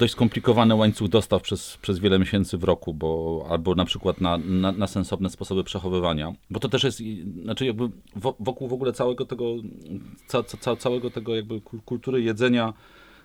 dość 0.00 0.12
skomplikowany 0.12 0.74
łańcuch 0.74 1.08
dostaw 1.08 1.42
przez, 1.42 1.76
przez 1.76 1.98
wiele 1.98 2.18
miesięcy 2.18 2.58
w 2.58 2.64
roku, 2.64 2.94
bo 2.94 3.46
albo 3.50 3.74
na 3.74 3.84
przykład 3.84 4.20
na, 4.20 4.38
na, 4.38 4.72
na 4.72 4.86
sensowne 4.86 5.30
sposoby 5.30 5.64
przechowywania, 5.64 6.32
bo 6.50 6.60
to 6.60 6.68
też 6.68 6.84
jest, 6.84 7.02
znaczy 7.42 7.66
jakby 7.66 7.90
wokół 8.40 8.68
w 8.68 8.72
ogóle 8.72 8.92
całego 8.92 9.24
tego, 9.24 9.44
ca, 10.26 10.42
ca, 10.42 10.76
całego 10.76 11.10
tego 11.10 11.36
jakby 11.36 11.60
kultury 11.84 12.22
jedzenia, 12.22 12.72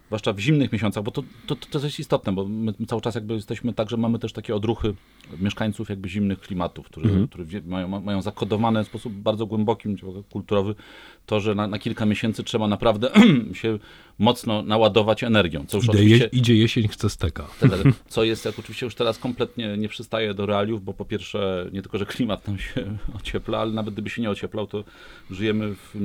zwłaszcza 0.07 0.33
w 0.33 0.39
zimnych 0.39 0.71
miesiącach, 0.71 1.03
bo 1.03 1.11
to, 1.11 1.23
to, 1.47 1.55
to 1.55 1.79
jest 1.79 1.99
istotne, 1.99 2.31
bo 2.31 2.45
my 2.45 2.73
cały 2.87 3.01
czas 3.01 3.15
jakby 3.15 3.33
jesteśmy 3.33 3.73
tak, 3.73 3.89
że 3.89 3.97
mamy 3.97 4.19
też 4.19 4.33
takie 4.33 4.55
odruchy 4.55 4.93
mieszkańców 5.39 5.89
jakby 5.89 6.09
zimnych 6.09 6.39
klimatów, 6.39 6.85
którzy, 6.85 7.07
mhm. 7.07 7.27
którzy 7.27 7.61
mają, 7.65 7.87
mają 7.87 8.21
zakodowane 8.21 8.83
w 8.83 8.87
sposób 8.87 9.13
bardzo 9.13 9.45
głębokim, 9.45 9.97
kulturowy, 10.31 10.75
to, 11.25 11.39
że 11.39 11.55
na, 11.55 11.67
na 11.67 11.79
kilka 11.79 12.05
miesięcy 12.05 12.43
trzeba 12.43 12.67
naprawdę 12.67 13.09
się 13.53 13.79
mocno 14.19 14.61
naładować 14.61 15.23
energią. 15.23 15.65
Co 15.67 15.77
już 15.77 15.87
idzie, 15.87 16.17
je, 16.17 16.29
idzie 16.31 16.55
jesień, 16.55 16.87
chce 16.87 17.09
steka. 17.09 17.47
Co 18.07 18.23
jest, 18.23 18.45
jak 18.45 18.59
oczywiście 18.59 18.85
już 18.85 18.95
teraz 18.95 19.17
kompletnie 19.17 19.77
nie 19.77 19.89
przystaje 19.89 20.33
do 20.33 20.45
realiów, 20.45 20.83
bo 20.83 20.93
po 20.93 21.05
pierwsze 21.05 21.69
nie 21.73 21.81
tylko, 21.81 21.97
że 21.97 22.05
klimat 22.05 22.47
nam 22.47 22.59
się 22.59 22.97
ociepla, 23.17 23.59
ale 23.59 23.71
nawet 23.71 23.93
gdyby 23.93 24.09
się 24.09 24.21
nie 24.21 24.29
ocieplał, 24.29 24.67
to 24.67 24.83
żyjemy 25.31 25.75
w, 25.75 25.95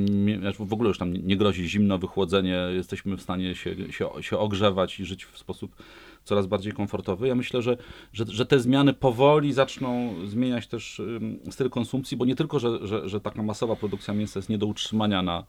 w 0.59 0.73
ogóle 0.73 0.89
już 0.89 0.99
tam 0.99 1.13
nie 1.13 1.37
grozi 1.37 1.69
zimno, 1.69 1.99
wychłodzenie, 1.99 2.59
jesteśmy 2.75 3.17
w 3.17 3.23
stanie 3.23 3.55
się, 3.55 3.75
się, 3.93 4.09
się 4.21 4.39
ogrzewać 4.39 5.01
i 5.01 5.05
żyć 5.05 5.25
w 5.25 5.39
sposób 5.39 5.77
coraz 6.25 6.47
bardziej 6.47 6.73
komfortowy. 6.73 7.29
Ja 7.29 7.35
myślę, 7.35 7.63
że, 7.63 7.77
że, 8.13 8.25
że 8.29 8.47
te 8.47 8.61
zmiany 8.61 8.95
powoli 8.95 9.53
zaczną 9.53 10.15
zmieniać 10.27 10.67
też 10.67 11.03
styl 11.51 11.71
konsumpcji, 11.71 12.17
bo 12.17 12.25
nie 12.25 12.37
tylko, 12.37 12.59
że, 12.59 12.87
że, 12.87 13.09
że 13.09 13.21
taka 13.21 13.43
masowa 13.43 13.77
produkcja 13.77 14.15
mięsa 14.15 14.39
jest 14.39 14.49
nie 14.49 14.59
do 14.59 14.67
utrzymania 14.67 15.23
na 15.23 15.45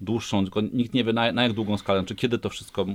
dłuższą, 0.00 0.42
tylko 0.42 0.60
nikt 0.60 0.94
nie 0.94 1.04
wie 1.04 1.12
na, 1.12 1.32
na, 1.32 1.42
jak 1.42 1.52
długą 1.52 1.78
skalę, 1.78 2.04
czy 2.04 2.14
kiedy 2.14 2.38
to 2.38 2.48
wszystko, 2.48 2.86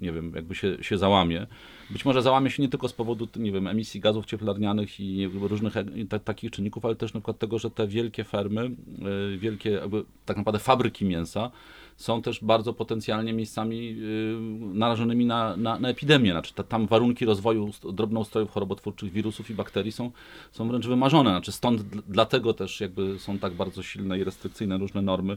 nie 0.00 0.12
wiem, 0.12 0.32
jakby 0.34 0.54
się, 0.54 0.76
się 0.80 0.98
załamie. 0.98 1.46
Być 1.90 2.04
może 2.04 2.22
załamie 2.22 2.50
się 2.50 2.62
nie 2.62 2.68
tylko 2.68 2.88
z 2.88 2.92
powodu, 2.92 3.28
nie 3.36 3.52
wiem, 3.52 3.66
emisji 3.66 4.00
gazów 4.00 4.26
cieplarnianych 4.26 5.00
i 5.00 5.28
różnych 5.28 5.74
te, 6.08 6.20
takich 6.20 6.50
czynników, 6.50 6.84
ale 6.84 6.96
też 6.96 7.14
na 7.14 7.20
przykład 7.20 7.38
tego, 7.38 7.58
że 7.58 7.70
te 7.70 7.88
wielkie 7.88 8.24
fermy, 8.24 8.70
yy, 8.98 9.38
wielkie 9.38 9.70
jakby 9.70 10.04
tak 10.24 10.36
naprawdę 10.36 10.58
fabryki 10.58 11.04
mięsa, 11.04 11.50
są 11.96 12.22
też 12.22 12.44
bardzo 12.44 12.72
potencjalnie 12.72 13.32
miejscami 13.32 13.96
yy, 13.96 14.38
narażonymi 14.74 15.26
na, 15.26 15.56
na, 15.56 15.78
na 15.78 15.88
epidemię. 15.88 16.30
Znaczy, 16.30 16.54
tam 16.68 16.86
warunki 16.86 17.24
rozwoju 17.24 17.70
drobnoustrojów 17.92 18.50
chorobotwórczych, 18.50 19.12
wirusów 19.12 19.50
i 19.50 19.54
bakterii 19.54 19.92
są, 19.92 20.10
są 20.52 20.68
wręcz 20.68 20.86
wymarzone. 20.86 21.30
Znaczy, 21.30 21.52
stąd 21.52 21.82
dlatego 22.08 22.54
też 22.54 22.80
jakby 22.80 23.18
są 23.18 23.38
tak 23.38 23.52
bardzo 23.52 23.82
silne 23.82 24.18
i 24.18 24.24
restrykcyjne 24.24 24.78
różne 24.78 25.02
normy. 25.02 25.36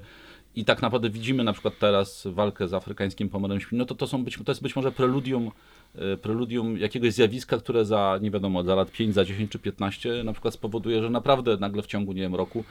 I 0.55 0.65
tak 0.65 0.81
naprawdę 0.81 1.09
widzimy 1.09 1.43
na 1.43 1.53
przykład 1.53 1.79
teraz 1.79 2.27
walkę 2.31 2.67
z 2.67 2.73
afrykańskim 2.73 3.29
pomorem 3.29 3.59
świń, 3.59 3.79
no 3.79 3.85
to, 3.85 3.95
to, 3.95 4.07
są 4.07 4.23
być, 4.23 4.37
to 4.45 4.51
jest 4.51 4.61
być 4.61 4.75
może 4.75 4.91
preludium 4.91 5.51
E, 5.95 6.17
preludium 6.17 6.77
jakiegoś 6.77 7.13
zjawiska, 7.13 7.57
które 7.57 7.85
za, 7.85 8.19
nie 8.21 8.31
wiadomo, 8.31 8.63
za 8.63 8.75
lat 8.75 8.91
5, 8.91 9.15
za 9.15 9.25
10 9.25 9.51
czy 9.51 9.59
15 9.59 10.23
na 10.23 10.33
przykład 10.33 10.53
spowoduje, 10.53 11.01
że 11.01 11.09
naprawdę 11.09 11.57
nagle 11.57 11.81
w 11.81 11.87
ciągu, 11.87 12.13
nie 12.13 12.21
wiem, 12.21 12.35
roku 12.35 12.63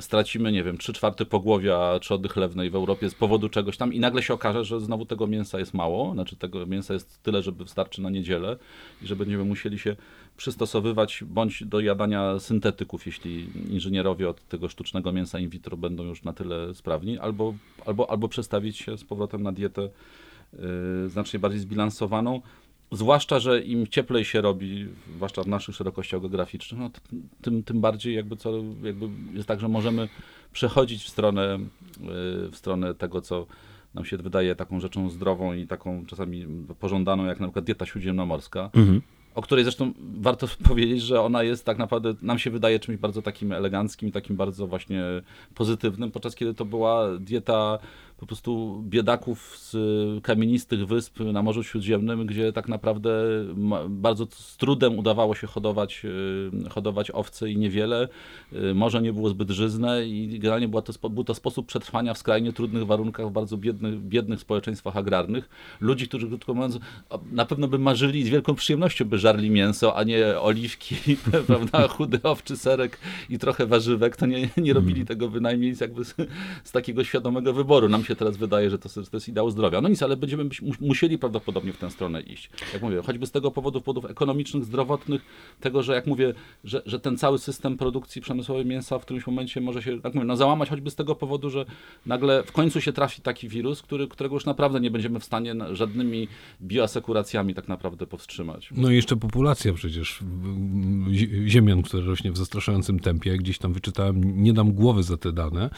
stracimy, 0.00 0.52
nie 0.52 0.64
wiem, 0.64 0.78
3 0.78 0.92
czwarte 0.92 1.26
pogłowia 1.26 1.98
trzody 2.00 2.28
chlewnej 2.28 2.70
w 2.70 2.74
Europie 2.74 3.10
z 3.10 3.14
powodu 3.14 3.48
czegoś 3.48 3.76
tam 3.76 3.92
i 3.92 4.00
nagle 4.00 4.22
się 4.22 4.34
okaże, 4.34 4.64
że 4.64 4.80
znowu 4.80 5.06
tego 5.06 5.26
mięsa 5.26 5.58
jest 5.58 5.74
mało, 5.74 6.14
znaczy 6.14 6.36
tego 6.36 6.66
mięsa 6.66 6.94
jest 6.94 7.22
tyle, 7.22 7.42
żeby 7.42 7.64
wystarczy 7.64 8.02
na 8.02 8.10
niedzielę 8.10 8.56
i 9.02 9.06
że 9.06 9.16
będziemy 9.16 9.44
musieli 9.44 9.78
się 9.78 9.96
przystosowywać 10.36 11.24
bądź 11.26 11.64
do 11.64 11.80
jadania 11.80 12.38
syntetyków, 12.38 13.06
jeśli 13.06 13.46
inżynierowie 13.70 14.28
od 14.28 14.48
tego 14.48 14.68
sztucznego 14.68 15.12
mięsa 15.12 15.38
in 15.38 15.48
vitro 15.48 15.76
będą 15.76 16.04
już 16.04 16.22
na 16.22 16.32
tyle 16.32 16.74
sprawni, 16.74 17.18
albo, 17.18 17.54
albo, 17.86 18.10
albo 18.10 18.28
przestawić 18.28 18.78
się 18.78 18.98
z 18.98 19.04
powrotem 19.04 19.42
na 19.42 19.52
dietę 19.52 19.88
Y, 20.54 21.08
znacznie 21.08 21.38
bardziej 21.38 21.60
zbilansowaną. 21.60 22.42
Zwłaszcza, 22.92 23.40
że 23.40 23.60
im 23.60 23.86
cieplej 23.86 24.24
się 24.24 24.40
robi, 24.40 24.86
zwłaszcza 25.16 25.42
w 25.42 25.46
naszych 25.46 25.74
szerokościach 25.74 26.20
geograficznych, 26.20 26.80
no, 26.80 26.90
tym, 27.40 27.62
tym 27.62 27.80
bardziej 27.80 28.14
jakby, 28.14 28.36
co, 28.36 28.52
jakby 28.82 29.08
jest 29.34 29.48
tak, 29.48 29.60
że 29.60 29.68
możemy 29.68 30.08
przechodzić 30.52 31.04
w 31.04 31.08
stronę, 31.08 31.58
y, 31.58 32.50
w 32.50 32.56
stronę 32.56 32.94
tego, 32.94 33.20
co 33.20 33.46
nam 33.94 34.04
się 34.04 34.16
wydaje 34.16 34.54
taką 34.54 34.80
rzeczą 34.80 35.10
zdrową 35.10 35.52
i 35.52 35.66
taką 35.66 36.06
czasami 36.06 36.46
pożądaną, 36.80 37.24
jak 37.24 37.40
na 37.40 37.46
przykład 37.46 37.64
dieta 37.64 37.86
śródziemnomorska. 37.86 38.70
Mhm 38.74 39.02
o 39.38 39.42
której 39.42 39.64
zresztą 39.64 39.92
warto 39.98 40.46
powiedzieć, 40.68 41.02
że 41.02 41.20
ona 41.20 41.42
jest 41.42 41.64
tak 41.64 41.78
naprawdę, 41.78 42.14
nam 42.22 42.38
się 42.38 42.50
wydaje 42.50 42.78
czymś 42.78 42.98
bardzo 42.98 43.22
takim 43.22 43.52
eleganckim, 43.52 44.12
takim 44.12 44.36
bardzo 44.36 44.66
właśnie 44.66 45.02
pozytywnym, 45.54 46.10
podczas 46.10 46.34
kiedy 46.34 46.54
to 46.54 46.64
była 46.64 47.18
dieta 47.18 47.78
po 48.18 48.26
prostu 48.26 48.82
biedaków 48.86 49.58
z 49.58 49.76
kamienistych 50.24 50.86
wysp 50.86 51.20
na 51.20 51.42
Morzu 51.42 51.62
Śródziemnym, 51.62 52.26
gdzie 52.26 52.52
tak 52.52 52.68
naprawdę 52.68 53.10
bardzo 53.88 54.26
z 54.30 54.56
trudem 54.56 54.98
udawało 54.98 55.34
się 55.34 55.46
hodować, 55.46 56.02
y, 56.04 56.68
hodować 56.70 57.10
owce 57.10 57.50
i 57.50 57.56
niewiele. 57.56 58.08
Y, 58.52 58.74
morze 58.74 59.02
nie 59.02 59.12
było 59.12 59.28
zbyt 59.28 59.50
żyzne 59.50 60.08
i 60.08 60.38
generalnie 60.38 60.68
była 60.68 60.82
to, 60.82 61.08
był 61.08 61.24
to 61.24 61.34
sposób 61.34 61.66
przetrwania 61.66 62.14
w 62.14 62.18
skrajnie 62.18 62.52
trudnych 62.52 62.86
warunkach 62.86 63.28
w 63.28 63.32
bardzo 63.32 63.56
biednych, 63.56 64.00
biednych 64.00 64.40
społeczeństwach 64.40 64.96
agrarnych. 64.96 65.48
Ludzi, 65.80 66.08
którzy 66.08 66.28
krótko 66.28 66.54
mówiąc 66.54 66.78
na 67.32 67.46
pewno 67.46 67.68
by 67.68 67.78
marzyli 67.78 68.24
z 68.24 68.28
wielką 68.28 68.54
przyjemnością 68.54 69.04
by 69.04 69.18
żarli 69.18 69.50
mięso, 69.50 69.96
a 69.96 70.04
nie 70.04 70.40
oliwki, 70.40 70.96
prawda, 71.46 71.88
chudy 71.96 72.20
owczy 72.22 72.56
serek 72.56 72.98
i 73.30 73.38
trochę 73.38 73.66
warzywek, 73.66 74.16
to 74.16 74.26
nie, 74.26 74.48
nie 74.56 74.72
robili 74.72 75.00
mm. 75.00 75.06
tego 75.06 75.28
bynajmniej 75.28 75.74
z, 75.74 75.80
jakby 75.80 76.04
z, 76.04 76.14
z 76.64 76.72
takiego 76.72 77.04
świadomego 77.04 77.52
wyboru. 77.52 77.88
Nam 77.88 78.04
się 78.08 78.16
teraz 78.16 78.36
wydaje, 78.36 78.70
że 78.70 78.78
to, 78.78 78.88
to 78.88 79.16
jest 79.16 79.28
ideał 79.28 79.50
zdrowia. 79.50 79.80
No 79.80 79.88
nic, 79.88 80.02
ale 80.02 80.16
będziemy 80.16 80.44
musieli 80.80 81.18
prawdopodobnie 81.18 81.72
w 81.72 81.76
tę 81.76 81.90
stronę 81.90 82.20
iść. 82.20 82.50
Jak 82.72 82.82
mówię, 82.82 83.02
choćby 83.06 83.26
z 83.26 83.30
tego 83.30 83.50
powodu, 83.50 83.80
powodów 83.80 84.10
ekonomicznych, 84.10 84.64
zdrowotnych, 84.64 85.22
tego, 85.60 85.82
że 85.82 85.94
jak 85.94 86.06
mówię, 86.06 86.34
że, 86.64 86.82
że 86.86 87.00
ten 87.00 87.18
cały 87.18 87.38
system 87.38 87.76
produkcji 87.76 88.22
przemysłowej 88.22 88.66
mięsa 88.66 88.98
w 88.98 89.02
którymś 89.02 89.26
momencie 89.26 89.60
może 89.60 89.82
się, 89.82 89.98
jak 90.04 90.14
mówię, 90.14 90.26
no 90.26 90.36
załamać 90.36 90.68
choćby 90.68 90.90
z 90.90 90.94
tego 90.94 91.14
powodu, 91.14 91.50
że 91.50 91.64
nagle 92.06 92.42
w 92.42 92.52
końcu 92.52 92.80
się 92.80 92.92
trafi 92.92 93.22
taki 93.22 93.48
wirus, 93.48 93.82
który, 93.82 94.08
którego 94.08 94.36
już 94.36 94.44
naprawdę 94.44 94.80
nie 94.80 94.90
będziemy 94.90 95.20
w 95.20 95.24
stanie 95.24 95.54
żadnymi 95.72 96.28
bioasekuracjami 96.62 97.54
tak 97.54 97.68
naprawdę 97.68 98.06
powstrzymać. 98.06 98.70
No 98.76 98.90
i 98.90 98.94
jeszcze 98.94 99.16
populacja 99.16 99.72
przecież 99.72 100.20
ziemian, 101.46 101.82
która 101.82 102.04
rośnie 102.04 102.32
w 102.32 102.36
zastraszającym 102.36 103.00
tempie. 103.00 103.36
Gdzieś 103.36 103.58
tam 103.58 103.72
wyczytałem, 103.72 104.42
nie 104.42 104.52
dam 104.52 104.72
głowy 104.72 105.02
za 105.02 105.16
te 105.16 105.32
dane, 105.32 105.70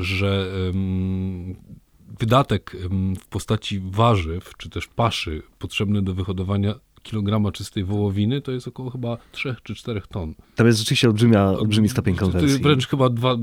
że 0.00 0.46
wydatek 2.18 2.76
w 3.20 3.26
postaci 3.26 3.80
warzyw 3.80 4.52
czy 4.56 4.70
też 4.70 4.86
paszy 4.86 5.42
potrzebny 5.58 6.02
do 6.02 6.14
wyhodowania 6.14 6.74
kilograma 7.06 7.52
czystej 7.52 7.84
wołowiny 7.84 8.40
to 8.40 8.52
jest 8.52 8.68
około 8.68 8.90
chyba 8.90 9.18
3 9.32 9.56
czy 9.62 9.74
4 9.74 10.02
ton. 10.08 10.34
Tam 10.54 10.66
jest 10.66 10.78
rzeczywiście 10.78 11.08
olbrzymia, 11.08 11.44
olbrzymi 11.44 11.88
stopień 11.88 12.16
To 12.16 12.24
jest 12.24 12.32
konwersji. 12.32 12.62
wręcz 12.62 12.86
chyba 12.88 13.08
dwa, 13.10 13.36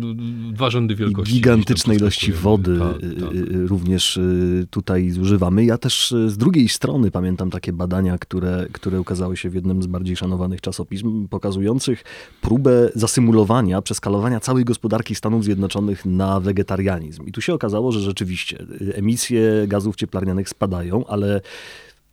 dwa 0.53 0.69
rzędy 0.69 0.93
I 0.93 0.97
wielkości. 0.97 1.33
gigantycznej 1.33 1.97
gdzieś 1.97 1.99
tam 1.99 2.07
ilości 2.07 2.31
wody. 2.31 2.79
Tak, 2.79 2.93
tak. 2.93 3.33
y, 3.33 3.37
y, 3.37 3.67
również 3.67 4.17
y, 4.17 4.67
tutaj 4.69 5.09
zużywamy. 5.09 5.65
Ja 5.65 5.77
też 5.77 6.13
z 6.27 6.37
drugiej 6.37 6.69
strony 6.69 7.11
pamiętam 7.11 7.49
takie 7.49 7.73
badania, 7.73 8.17
które, 8.17 8.67
które 8.71 9.01
ukazały 9.01 9.37
się 9.37 9.49
w 9.49 9.55
jednym 9.55 9.83
z 9.83 9.87
bardziej 9.87 10.15
szanowanych 10.15 10.61
czasopism, 10.61 11.27
pokazujących 11.27 12.03
próbę 12.41 12.89
zasymulowania, 12.95 13.81
przeskalowania 13.81 14.39
całej 14.39 14.65
gospodarki 14.65 15.15
Stanów 15.15 15.43
Zjednoczonych 15.43 16.05
na 16.05 16.39
wegetarianizm. 16.39 17.25
I 17.25 17.31
tu 17.31 17.41
się 17.41 17.53
okazało, 17.53 17.91
że 17.91 17.99
rzeczywiście 17.99 18.65
emisje 18.93 19.65
gazów 19.67 19.95
cieplarnianych 19.95 20.49
spadają, 20.49 21.05
ale 21.07 21.41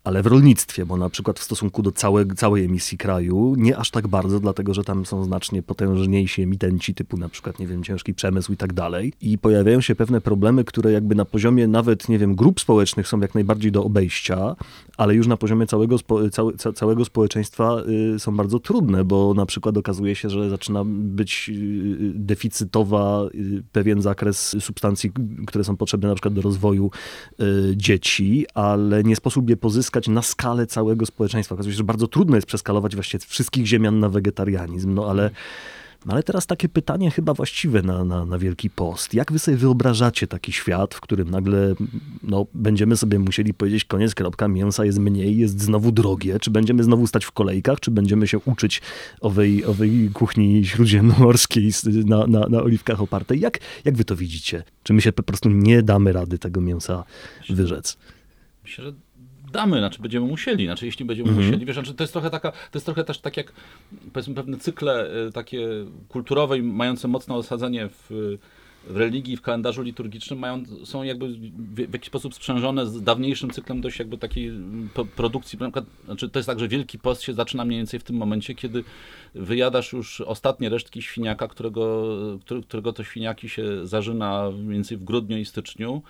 ale 0.03 0.23
w 0.23 0.27
rolnictwie, 0.27 0.85
bo 0.85 0.97
na 0.97 1.09
przykład 1.09 1.39
w 1.39 1.43
stosunku 1.43 1.81
do 1.81 1.91
całe, 1.91 2.25
całej 2.25 2.65
emisji 2.65 2.97
kraju 2.97 3.55
nie 3.57 3.77
aż 3.77 3.91
tak 3.91 4.07
bardzo, 4.07 4.39
dlatego 4.39 4.73
że 4.73 4.83
tam 4.83 5.05
są 5.05 5.23
znacznie 5.23 5.63
potężniejsi 5.63 6.41
emitenci, 6.41 6.93
typu 6.93 7.17
na 7.17 7.29
przykład, 7.29 7.59
nie 7.59 7.67
wiem, 7.67 7.83
ciężki 7.83 8.13
przemysł 8.13 8.53
i 8.53 8.57
tak 8.57 8.73
dalej. 8.73 9.13
I 9.21 9.37
pojawiają 9.37 9.81
się 9.81 9.95
pewne 9.95 10.21
problemy, 10.21 10.63
które 10.63 10.91
jakby 10.91 11.15
na 11.15 11.25
poziomie 11.25 11.67
nawet, 11.67 12.09
nie 12.09 12.19
wiem, 12.19 12.35
grup 12.35 12.59
społecznych 12.59 13.07
są 13.07 13.19
jak 13.19 13.35
najbardziej 13.35 13.71
do 13.71 13.83
obejścia, 13.83 14.55
ale 15.01 15.15
już 15.15 15.27
na 15.27 15.37
poziomie 15.37 15.67
całego, 15.67 15.97
spo, 15.97 16.29
całe, 16.29 16.53
ca, 16.53 16.73
całego 16.73 17.05
społeczeństwa 17.05 17.77
y, 18.15 18.19
są 18.19 18.37
bardzo 18.37 18.59
trudne, 18.59 19.03
bo 19.03 19.33
na 19.33 19.45
przykład 19.45 19.77
okazuje 19.77 20.15
się, 20.15 20.29
że 20.29 20.49
zaczyna 20.49 20.83
być 20.85 21.49
y, 21.49 22.11
deficytowa 22.15 23.25
y, 23.35 23.63
pewien 23.71 24.01
zakres 24.01 24.55
substancji, 24.59 25.11
które 25.47 25.63
są 25.63 25.77
potrzebne 25.77 26.09
na 26.09 26.15
przykład 26.15 26.33
do 26.33 26.41
rozwoju 26.41 26.91
dzieci, 27.75 28.45
ale 28.53 29.03
nie 29.03 29.15
sposób 29.15 29.49
je 29.49 29.57
pozyskać 29.57 30.07
na 30.07 30.21
skalę 30.21 30.67
całego 30.67 31.05
społeczeństwa. 31.05 31.55
Okazuje 31.55 31.73
się, 31.73 31.77
że 31.77 31.83
bardzo 31.83 32.07
trudno 32.07 32.35
jest 32.35 32.47
przeskalować 32.47 32.95
właściwie 32.95 33.25
wszystkich 33.27 33.65
ziemian 33.65 33.99
na 33.99 34.09
wegetarianizm, 34.09 34.93
no 34.93 35.09
ale 35.09 35.29
no 36.05 36.13
ale 36.13 36.23
teraz 36.23 36.47
takie 36.47 36.69
pytanie 36.69 37.11
chyba 37.11 37.33
właściwe 37.33 37.81
na, 37.81 38.05
na, 38.05 38.25
na 38.25 38.37
Wielki 38.37 38.69
Post. 38.69 39.13
Jak 39.13 39.31
wy 39.31 39.39
sobie 39.39 39.57
wyobrażacie 39.57 40.27
taki 40.27 40.51
świat, 40.51 40.95
w 40.95 41.01
którym 41.01 41.29
nagle 41.29 41.75
no, 42.23 42.45
będziemy 42.53 42.97
sobie 42.97 43.19
musieli 43.19 43.53
powiedzieć 43.53 43.85
koniec, 43.85 44.15
kropka, 44.15 44.47
mięsa 44.47 44.85
jest 44.85 44.99
mniej, 44.99 45.37
jest 45.37 45.61
znowu 45.61 45.91
drogie? 45.91 46.39
Czy 46.39 46.51
będziemy 46.51 46.83
znowu 46.83 47.07
stać 47.07 47.25
w 47.25 47.31
kolejkach, 47.31 47.79
czy 47.79 47.91
będziemy 47.91 48.27
się 48.27 48.39
uczyć 48.39 48.81
owej, 49.21 49.65
owej 49.65 50.09
kuchni 50.13 50.65
śródziemnomorskiej 50.65 51.71
na, 52.05 52.27
na, 52.27 52.39
na 52.39 52.61
oliwkach 52.61 53.01
opartej? 53.01 53.39
Jak, 53.39 53.59
jak 53.85 53.97
wy 53.97 54.05
to 54.05 54.15
widzicie? 54.15 54.63
Czy 54.83 54.93
my 54.93 55.01
się 55.01 55.11
po 55.11 55.23
prostu 55.23 55.49
nie 55.49 55.83
damy 55.83 56.13
rady 56.13 56.39
tego 56.39 56.61
mięsa 56.61 57.03
wyrzec? 57.49 57.97
Myślę, 58.63 58.83
że 58.83 58.93
damy, 59.51 59.77
znaczy 59.77 60.01
będziemy 60.01 60.27
musieli, 60.27 60.65
znaczy 60.65 60.85
jeśli 60.85 61.05
będziemy 61.05 61.29
Mhm. 61.29 61.47
musieli, 61.47 61.65
wiesz, 61.65 61.75
znaczy 61.75 61.93
to 61.93 62.03
jest 62.03 62.13
trochę 62.13 62.29
taka, 62.29 62.51
to 62.51 62.57
jest 62.73 62.85
trochę 62.85 63.03
też 63.03 63.19
tak 63.19 63.37
jak 63.37 63.53
powiedzmy 64.13 64.35
pewne 64.35 64.57
cykle 64.57 65.11
y, 65.27 65.31
takie 65.31 65.67
kulturowe 66.09 66.57
i 66.57 66.61
mające 66.61 67.07
mocne 67.07 67.35
osadzenie 67.35 67.89
w, 67.89 68.37
w 68.87 68.97
religii, 68.97 69.37
w 69.37 69.41
kalendarzu 69.41 69.81
liturgicznym 69.81 70.39
mają, 70.39 70.63
są 70.83 71.03
jakby 71.03 71.27
w, 71.27 71.39
w 71.75 71.93
jakiś 71.93 72.07
sposób 72.07 72.35
sprzężone 72.35 72.85
z 72.87 73.03
dawniejszym 73.03 73.49
cyklem 73.49 73.81
dość 73.81 73.99
jakby 73.99 74.17
takiej 74.17 74.51
produkcji, 75.15 75.59
na 75.59 75.65
przykład, 75.65 75.85
znaczy 76.05 76.29
to 76.29 76.39
jest 76.39 76.47
tak, 76.47 76.59
że 76.59 76.67
Wielki 76.67 76.99
Post 76.99 77.21
się 77.21 77.33
zaczyna 77.33 77.65
mniej 77.65 77.79
więcej 77.79 77.99
w 77.99 78.03
tym 78.03 78.15
momencie, 78.15 78.55
kiedy 78.55 78.83
wyjadasz 79.35 79.93
już 79.93 80.21
ostatnie 80.21 80.69
resztki 80.69 81.01
świniaka, 81.01 81.47
którego, 81.47 82.07
który, 82.45 82.61
którego 82.63 82.93
to 82.93 83.03
świniaki 83.03 83.49
się 83.49 83.87
zażyna 83.87 84.51
mniej 84.51 84.73
więcej 84.73 84.97
w 84.97 85.03
grudniu 85.03 85.37
i 85.37 85.45
styczniu, 85.45 86.01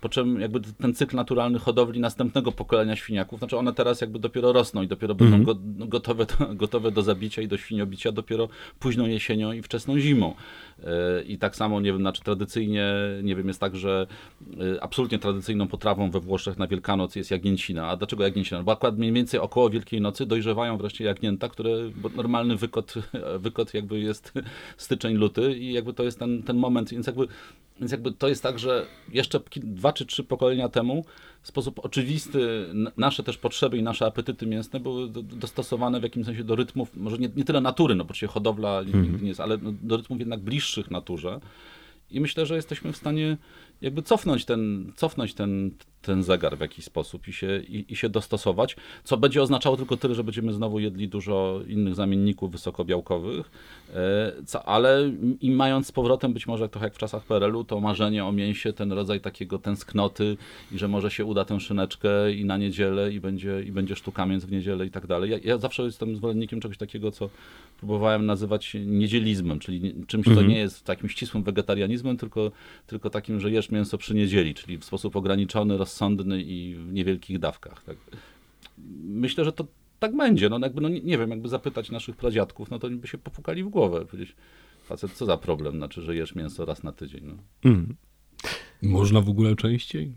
po 0.00 0.08
czym 0.08 0.40
jakby 0.40 0.60
ten 0.60 0.94
cykl 0.94 1.16
naturalny 1.16 1.58
hodowli 1.58 2.00
następnego 2.00 2.52
pokolenia 2.52 2.96
świniaków, 2.96 3.38
znaczy 3.38 3.56
one 3.56 3.72
teraz 3.72 4.00
jakby 4.00 4.18
dopiero 4.18 4.52
rosną 4.52 4.82
i 4.82 4.88
dopiero 4.88 5.14
będą 5.14 5.42
go, 5.44 5.56
gotowe, 5.86 6.26
do, 6.26 6.54
gotowe 6.54 6.90
do 6.90 7.02
zabicia 7.02 7.42
i 7.42 7.48
do 7.48 7.56
świniobicia 7.56 8.12
dopiero 8.12 8.48
późną 8.78 9.06
jesienią 9.06 9.52
i 9.52 9.62
wczesną 9.62 9.98
zimą. 9.98 10.34
E, 10.84 11.22
I 11.22 11.38
tak 11.38 11.56
samo, 11.56 11.80
nie 11.80 11.92
wiem, 11.92 12.00
znaczy 12.00 12.22
tradycyjnie, 12.22 12.92
nie 13.22 13.36
wiem, 13.36 13.48
jest 13.48 13.60
tak, 13.60 13.76
że 13.76 14.06
e, 14.74 14.82
absolutnie 14.82 15.18
tradycyjną 15.18 15.68
potrawą 15.68 16.10
we 16.10 16.20
Włoszech 16.20 16.58
na 16.58 16.66
Wielkanoc 16.66 17.16
jest 17.16 17.30
jagnięcina. 17.30 17.88
A 17.88 17.96
dlaczego 17.96 18.24
jagnięcina? 18.24 18.62
Bo 18.62 18.72
akurat 18.72 18.98
mniej 18.98 19.12
więcej 19.12 19.40
około 19.40 19.70
Wielkiej 19.70 20.00
Nocy 20.00 20.26
dojrzewają 20.26 20.76
wreszcie 20.76 21.04
jagnięta, 21.04 21.48
które, 21.48 21.70
bo 21.96 22.08
normalny 22.08 22.56
wykot, 22.56 22.94
wykot 23.44 23.74
jakby 23.74 24.00
jest 24.00 24.32
styczeń, 24.76 25.14
luty 25.14 25.58
i 25.58 25.72
jakby 25.72 25.92
to 25.92 26.02
jest 26.02 26.18
ten, 26.18 26.42
ten 26.42 26.56
moment, 26.56 26.90
więc 26.90 27.06
jakby 27.06 27.28
więc 27.80 27.92
jakby 27.92 28.12
to 28.12 28.28
jest 28.28 28.42
tak, 28.42 28.58
że 28.58 28.86
jeszcze 29.12 29.40
dwa 29.56 29.92
czy 29.92 30.06
trzy 30.06 30.24
pokolenia 30.24 30.68
temu 30.68 31.04
w 31.42 31.48
sposób 31.48 31.78
oczywisty 31.78 32.66
nasze 32.96 33.22
też 33.22 33.38
potrzeby 33.38 33.78
i 33.78 33.82
nasze 33.82 34.06
apetyty 34.06 34.46
mięsne 34.46 34.80
były 34.80 35.08
do, 35.08 35.22
dostosowane 35.22 36.00
w 36.00 36.02
jakimś 36.02 36.26
sensie 36.26 36.44
do 36.44 36.56
rytmów, 36.56 36.96
może 36.96 37.18
nie, 37.18 37.28
nie 37.36 37.44
tyle 37.44 37.60
natury, 37.60 37.94
no 37.94 38.04
bo 38.04 38.10
oczywiście 38.10 38.26
hodowla 38.26 38.82
nigdy 38.82 39.22
nie 39.22 39.28
jest, 39.28 39.40
ale 39.40 39.58
no, 39.58 39.72
do 39.82 39.96
rytmów 39.96 40.18
jednak 40.18 40.40
bliższych 40.40 40.90
naturze. 40.90 41.40
I 42.10 42.20
myślę, 42.20 42.46
że 42.46 42.56
jesteśmy 42.56 42.92
w 42.92 42.96
stanie 42.96 43.36
jakby 43.82 44.02
cofnąć 44.02 44.44
ten, 44.44 44.92
cofnąć 44.96 45.34
ten, 45.34 45.70
ten 46.02 46.22
zegar 46.22 46.56
w 46.56 46.60
jakiś 46.60 46.84
sposób 46.84 47.28
i 47.28 47.32
się, 47.32 47.60
i, 47.68 47.92
i 47.92 47.96
się 47.96 48.08
dostosować, 48.08 48.76
co 49.04 49.16
będzie 49.16 49.42
oznaczało 49.42 49.76
tylko 49.76 49.96
tyle, 49.96 50.14
że 50.14 50.24
będziemy 50.24 50.52
znowu 50.52 50.78
jedli 50.78 51.08
dużo 51.08 51.60
innych 51.66 51.94
zamienników 51.94 52.52
wysokobiałkowych, 52.52 53.50
e, 53.94 54.32
co, 54.46 54.68
ale 54.68 55.12
i 55.40 55.50
mając 55.50 55.86
z 55.86 55.92
powrotem 55.92 56.32
być 56.32 56.46
może 56.46 56.68
trochę 56.68 56.86
jak 56.86 56.94
w 56.94 56.98
czasach 56.98 57.24
PRL-u, 57.24 57.64
to 57.64 57.80
marzenie 57.80 58.24
o 58.24 58.32
mięsie, 58.32 58.72
ten 58.72 58.92
rodzaj 58.92 59.20
takiego 59.20 59.58
tęsknoty 59.58 60.36
i 60.72 60.78
że 60.78 60.88
może 60.88 61.10
się 61.10 61.24
uda 61.24 61.44
tę 61.44 61.60
szyneczkę 61.60 62.32
i 62.32 62.44
na 62.44 62.56
niedzielę 62.56 63.12
i 63.12 63.20
będzie, 63.20 63.62
i 63.62 63.72
będzie 63.72 63.96
sztuka 63.96 64.26
mięs 64.26 64.44
w 64.44 64.52
niedzielę 64.52 64.86
i 64.86 64.90
tak 64.90 65.06
dalej. 65.06 65.30
Ja, 65.30 65.38
ja 65.44 65.58
zawsze 65.58 65.82
jestem 65.82 66.16
zwolennikiem 66.16 66.60
czegoś 66.60 66.78
takiego, 66.78 67.10
co 67.10 67.30
próbowałem 67.78 68.26
nazywać 68.26 68.76
niedzielizmem, 68.86 69.58
czyli 69.58 69.94
czymś, 70.06 70.26
co 70.34 70.42
nie 70.42 70.58
jest 70.58 70.84
takim 70.84 71.08
ścisłym 71.08 71.42
wegetarianizmem, 71.42 72.16
tylko, 72.16 72.52
tylko 72.86 73.10
takim, 73.10 73.40
że 73.40 73.50
jesz 73.50 73.69
mięso 73.72 73.98
przy 73.98 74.14
niedzieli, 74.14 74.54
czyli 74.54 74.78
w 74.78 74.84
sposób 74.84 75.16
ograniczony, 75.16 75.76
rozsądny 75.76 76.42
i 76.42 76.74
w 76.74 76.92
niewielkich 76.92 77.38
dawkach. 77.38 77.84
Tak. 77.84 77.96
Myślę, 79.04 79.44
że 79.44 79.52
to 79.52 79.66
tak 79.98 80.16
będzie. 80.16 80.48
No, 80.48 80.58
jakby, 80.58 80.80
no 80.80 80.88
nie, 80.88 81.18
wiem, 81.18 81.30
jakby 81.30 81.48
zapytać 81.48 81.90
naszych 81.90 82.16
pradziadków, 82.16 82.70
no 82.70 82.78
to 82.78 82.90
by 82.90 83.08
się 83.08 83.18
popukali 83.18 83.64
w 83.64 83.68
głowę. 83.68 84.06
Powiedzieć, 84.06 84.36
facet, 84.84 85.12
co 85.12 85.26
za 85.26 85.36
problem, 85.36 85.76
znaczy, 85.76 86.02
że 86.02 86.16
jesz 86.16 86.34
mięso 86.34 86.64
raz 86.64 86.82
na 86.82 86.92
tydzień. 86.92 87.24
No. 87.24 87.70
Mm. 87.70 87.96
Można 88.82 89.20
w 89.20 89.28
ogóle 89.28 89.56
częściej? 89.56 90.12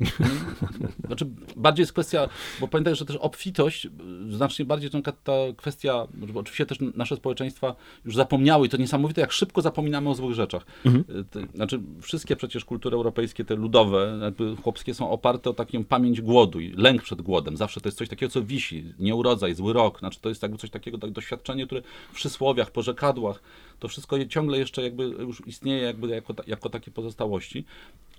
Znaczy, 1.07 1.25
bardziej 1.55 1.83
jest 1.83 1.93
kwestia, 1.93 2.29
bo 2.59 2.67
pamiętaj, 2.67 2.95
że 2.95 3.05
też 3.05 3.15
obfitość, 3.15 3.87
znacznie 4.29 4.65
bardziej 4.65 4.89
ta, 4.89 5.11
ta 5.11 5.33
kwestia, 5.57 6.07
bo 6.13 6.39
oczywiście 6.39 6.65
też 6.65 6.77
nasze 6.95 7.15
społeczeństwa 7.15 7.75
już 8.05 8.15
zapomniały 8.15 8.67
i 8.67 8.69
to 8.69 8.77
niesamowite, 8.77 9.21
jak 9.21 9.31
szybko 9.31 9.61
zapominamy 9.61 10.09
o 10.09 10.15
złych 10.15 10.35
rzeczach. 10.35 10.65
Y, 10.85 11.23
te- 11.29 11.47
Znaczy, 11.55 11.79
wszystkie 12.01 12.35
przecież 12.35 12.65
kultury 12.65 12.95
europejskie, 12.95 13.45
te 13.45 13.55
ludowe, 13.55 14.19
jakby 14.21 14.55
chłopskie 14.55 14.93
są 14.93 15.09
oparte 15.09 15.49
o 15.49 15.53
taką 15.53 15.83
pamięć 15.83 16.21
głodu 16.21 16.59
i 16.59 16.73
lęk 16.73 17.01
przed 17.01 17.21
głodem. 17.21 17.57
Zawsze 17.57 17.81
to 17.81 17.87
jest 17.87 17.97
coś 17.97 18.09
takiego, 18.09 18.31
co 18.31 18.43
wisi, 18.43 18.93
nieurodzaj, 18.99 19.55
zły 19.55 19.73
rok, 19.73 19.99
znaczy 19.99 20.19
to 20.21 20.29
jest 20.29 20.41
jakby 20.41 20.57
coś 20.57 20.69
takiego, 20.69 20.97
tak, 20.97 21.11
doświadczenie, 21.11 21.65
które 21.65 21.81
w 22.11 22.15
przysłowiach, 22.15 22.71
porzekadłach, 22.71 23.41
to 23.83 23.87
wszystko 23.87 24.25
ciągle 24.25 24.57
jeszcze 24.57 24.83
jakby 24.83 25.03
już 25.03 25.47
istnieje 25.47 25.81
jakby 25.81 26.07
jako, 26.07 26.33
jako 26.47 26.69
takie 26.69 26.91
pozostałości. 26.91 27.65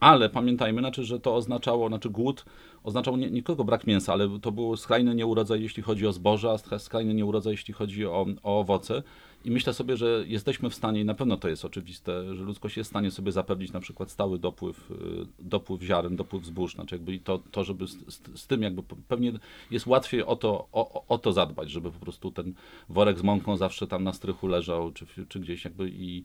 Ale 0.00 0.29
pamiętajmy, 0.31 0.81
znaczy, 0.81 1.05
że 1.05 1.20
to 1.20 1.35
oznaczało, 1.35 1.88
znaczy 1.88 2.11
głód 2.11 2.44
oznaczał 2.83 3.16
nie, 3.16 3.31
nie 3.31 3.42
tylko 3.42 3.64
brak 3.64 3.87
mięsa, 3.87 4.12
ale 4.12 4.38
to 4.42 4.53
był 4.53 4.77
skrajny 4.77 5.14
nieurodzaj, 5.14 5.62
jeśli 5.62 5.83
chodzi 5.83 6.07
o 6.07 6.12
zboże, 6.12 6.50
a 6.50 6.55
skra- 6.55 6.79
skrajny 6.79 7.14
nieurodzaj, 7.14 7.53
jeśli 7.53 7.74
chodzi 7.74 8.07
o, 8.07 8.27
o 8.42 8.61
owoce. 8.61 9.03
I 9.44 9.50
myślę 9.50 9.74
sobie, 9.74 9.96
że 9.96 10.24
jesteśmy 10.26 10.70
w 10.70 10.74
stanie, 10.74 11.00
i 11.00 11.04
na 11.04 11.14
pewno 11.14 11.37
to 11.37 11.48
jest 11.48 11.64
oczywiste, 11.64 12.35
że 12.35 12.42
ludzkość 12.44 12.76
jest 12.76 12.88
w 12.88 12.92
stanie 12.92 13.11
sobie 13.11 13.33
zapewnić 13.33 13.72
na 13.72 13.80
przykład 13.80 14.11
stały 14.11 14.38
dopływ, 14.38 14.90
y, 14.90 14.94
dopływ 15.38 15.83
ziaren, 15.83 16.16
dopływ 16.16 16.44
zbóż. 16.46 16.74
Znaczy 16.74 16.94
jakby 16.94 17.18
to, 17.18 17.38
to 17.50 17.64
żeby 17.64 17.87
z, 17.87 17.96
z, 18.35 18.46
tym 18.46 18.62
jakby 18.62 18.83
pewnie 19.09 19.33
jest 19.70 19.87
łatwiej 19.87 20.24
o 20.24 20.37
to, 20.37 20.68
o, 20.72 21.04
o- 21.09 21.18
to 21.18 21.33
zadbać, 21.33 21.70
żeby 21.70 21.90
po 21.90 21.98
prostu 21.98 22.30
ten 22.30 22.54
worek 22.88 23.18
z 23.18 23.22
mąką 23.22 23.57
zawsze 23.57 23.87
tam 23.87 24.04
na 24.04 24.12
strychu 24.12 24.46
leżał, 24.46 24.92
czy, 24.92 25.07
czy 25.28 25.40
gdzieś 25.40 25.64
jakby 25.64 25.90
i, 25.90 26.22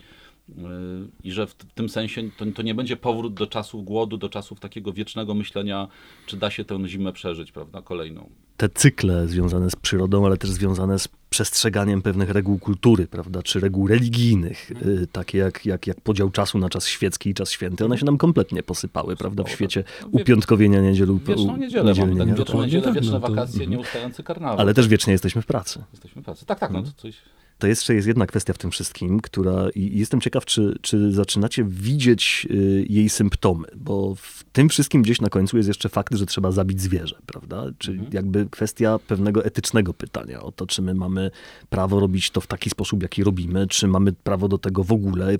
Yy, 0.57 1.07
I 1.23 1.31
że 1.31 1.47
w 1.47 1.55
tym 1.55 1.89
sensie 1.89 2.21
to, 2.37 2.45
to 2.55 2.61
nie 2.61 2.75
będzie 2.75 2.97
powrót 2.97 3.33
do 3.33 3.47
czasów 3.47 3.85
głodu, 3.85 4.17
do 4.17 4.29
czasów 4.29 4.59
takiego 4.59 4.93
wiecznego 4.93 5.33
myślenia, 5.33 5.87
czy 6.25 6.37
da 6.37 6.49
się 6.51 6.65
tę 6.65 6.87
zimę 6.87 7.13
przeżyć, 7.13 7.51
prawda, 7.51 7.81
kolejną. 7.81 8.29
te 8.57 8.69
cykle 8.69 9.27
związane 9.27 9.69
z 9.69 9.75
przyrodą, 9.75 10.25
ale 10.25 10.37
też 10.37 10.49
związane 10.49 10.99
z 10.99 11.07
przestrzeganiem 11.39 12.01
pewnych 12.01 12.29
reguł 12.29 12.59
kultury, 12.59 13.07
prawda, 13.07 13.43
czy 13.43 13.59
reguł 13.59 13.87
religijnych, 13.87 14.71
y, 14.71 15.07
takie 15.11 15.37
jak, 15.37 15.65
jak, 15.65 15.87
jak 15.87 16.01
podział 16.01 16.29
czasu 16.29 16.57
na 16.57 16.69
czas 16.69 16.87
świecki 16.87 17.29
i 17.29 17.33
czas 17.33 17.51
święty, 17.51 17.85
one 17.85 17.97
się 17.97 18.05
nam 18.05 18.17
kompletnie 18.17 18.63
posypały, 18.63 19.15
prawda, 19.15 19.43
w 19.43 19.49
świecie. 19.49 19.83
No, 20.01 20.07
wie- 20.13 20.21
upiątkowienia 20.21 20.81
niedzielu, 20.81 21.17
Wieczną 21.17 21.53
u- 21.53 21.57
niedzielę 21.57 21.93
mamy, 21.93 22.15
tak, 22.25 22.37
wieczną 22.37 22.63
niedzielę, 22.63 22.83
tak, 22.83 22.93
wieczne 22.93 23.11
no 23.11 23.19
wakacje, 23.19 23.53
mhm. 23.61 23.71
nieustający 23.71 24.23
karnawał. 24.23 24.59
ale 24.59 24.73
też 24.73 24.87
wiecznie 24.87 25.13
jesteśmy 25.13 25.41
w 25.41 25.45
pracy. 25.45 25.83
Jesteśmy 25.93 26.21
w 26.21 26.25
pracy. 26.25 26.45
Tak, 26.45 26.59
tak, 26.59 26.71
no 26.71 26.83
to 26.83 26.91
coś... 26.91 27.15
to 27.59 27.67
jeszcze 27.67 27.95
jest 27.95 28.07
jedna 28.07 28.25
kwestia 28.25 28.53
w 28.53 28.57
tym 28.57 28.71
wszystkim, 28.71 29.19
która 29.19 29.69
i 29.75 29.99
jestem 29.99 30.21
ciekaw, 30.21 30.45
czy, 30.45 30.77
czy 30.81 31.11
zaczynacie 31.11 31.63
widzieć 31.67 32.47
y, 32.51 32.85
jej 32.89 33.09
symptomy, 33.09 33.67
bo 33.75 34.15
w 34.15 34.43
tym 34.51 34.69
wszystkim 34.69 35.01
gdzieś 35.01 35.21
na 35.21 35.29
końcu 35.29 35.57
jest 35.57 35.67
jeszcze 35.67 35.89
fakt, 35.89 36.15
że 36.15 36.25
trzeba 36.25 36.51
zabić 36.51 36.81
zwierzę, 36.81 37.15
prawda? 37.25 37.65
Czyli 37.77 37.97
Mhm. 37.97 38.13
jakby 38.15 38.45
kwestia 38.51 38.99
pewnego 39.07 39.45
etycznego 39.45 39.93
pytania 39.93 40.41
o 40.41 40.51
to, 40.51 40.67
czy 40.67 40.81
my 40.81 40.93
mamy 40.93 41.31
prawo 41.69 41.99
robić 41.99 42.31
to 42.31 42.41
w 42.41 42.47
taki 42.47 42.69
sposób, 42.69 43.01
jaki 43.01 43.23
robimy, 43.23 43.67
czy 43.67 43.87
mamy 43.87 44.11
prawo 44.13 44.47
do 44.47 44.57
tego 44.57 44.83
w 44.83 44.91
ogóle. 44.91 45.37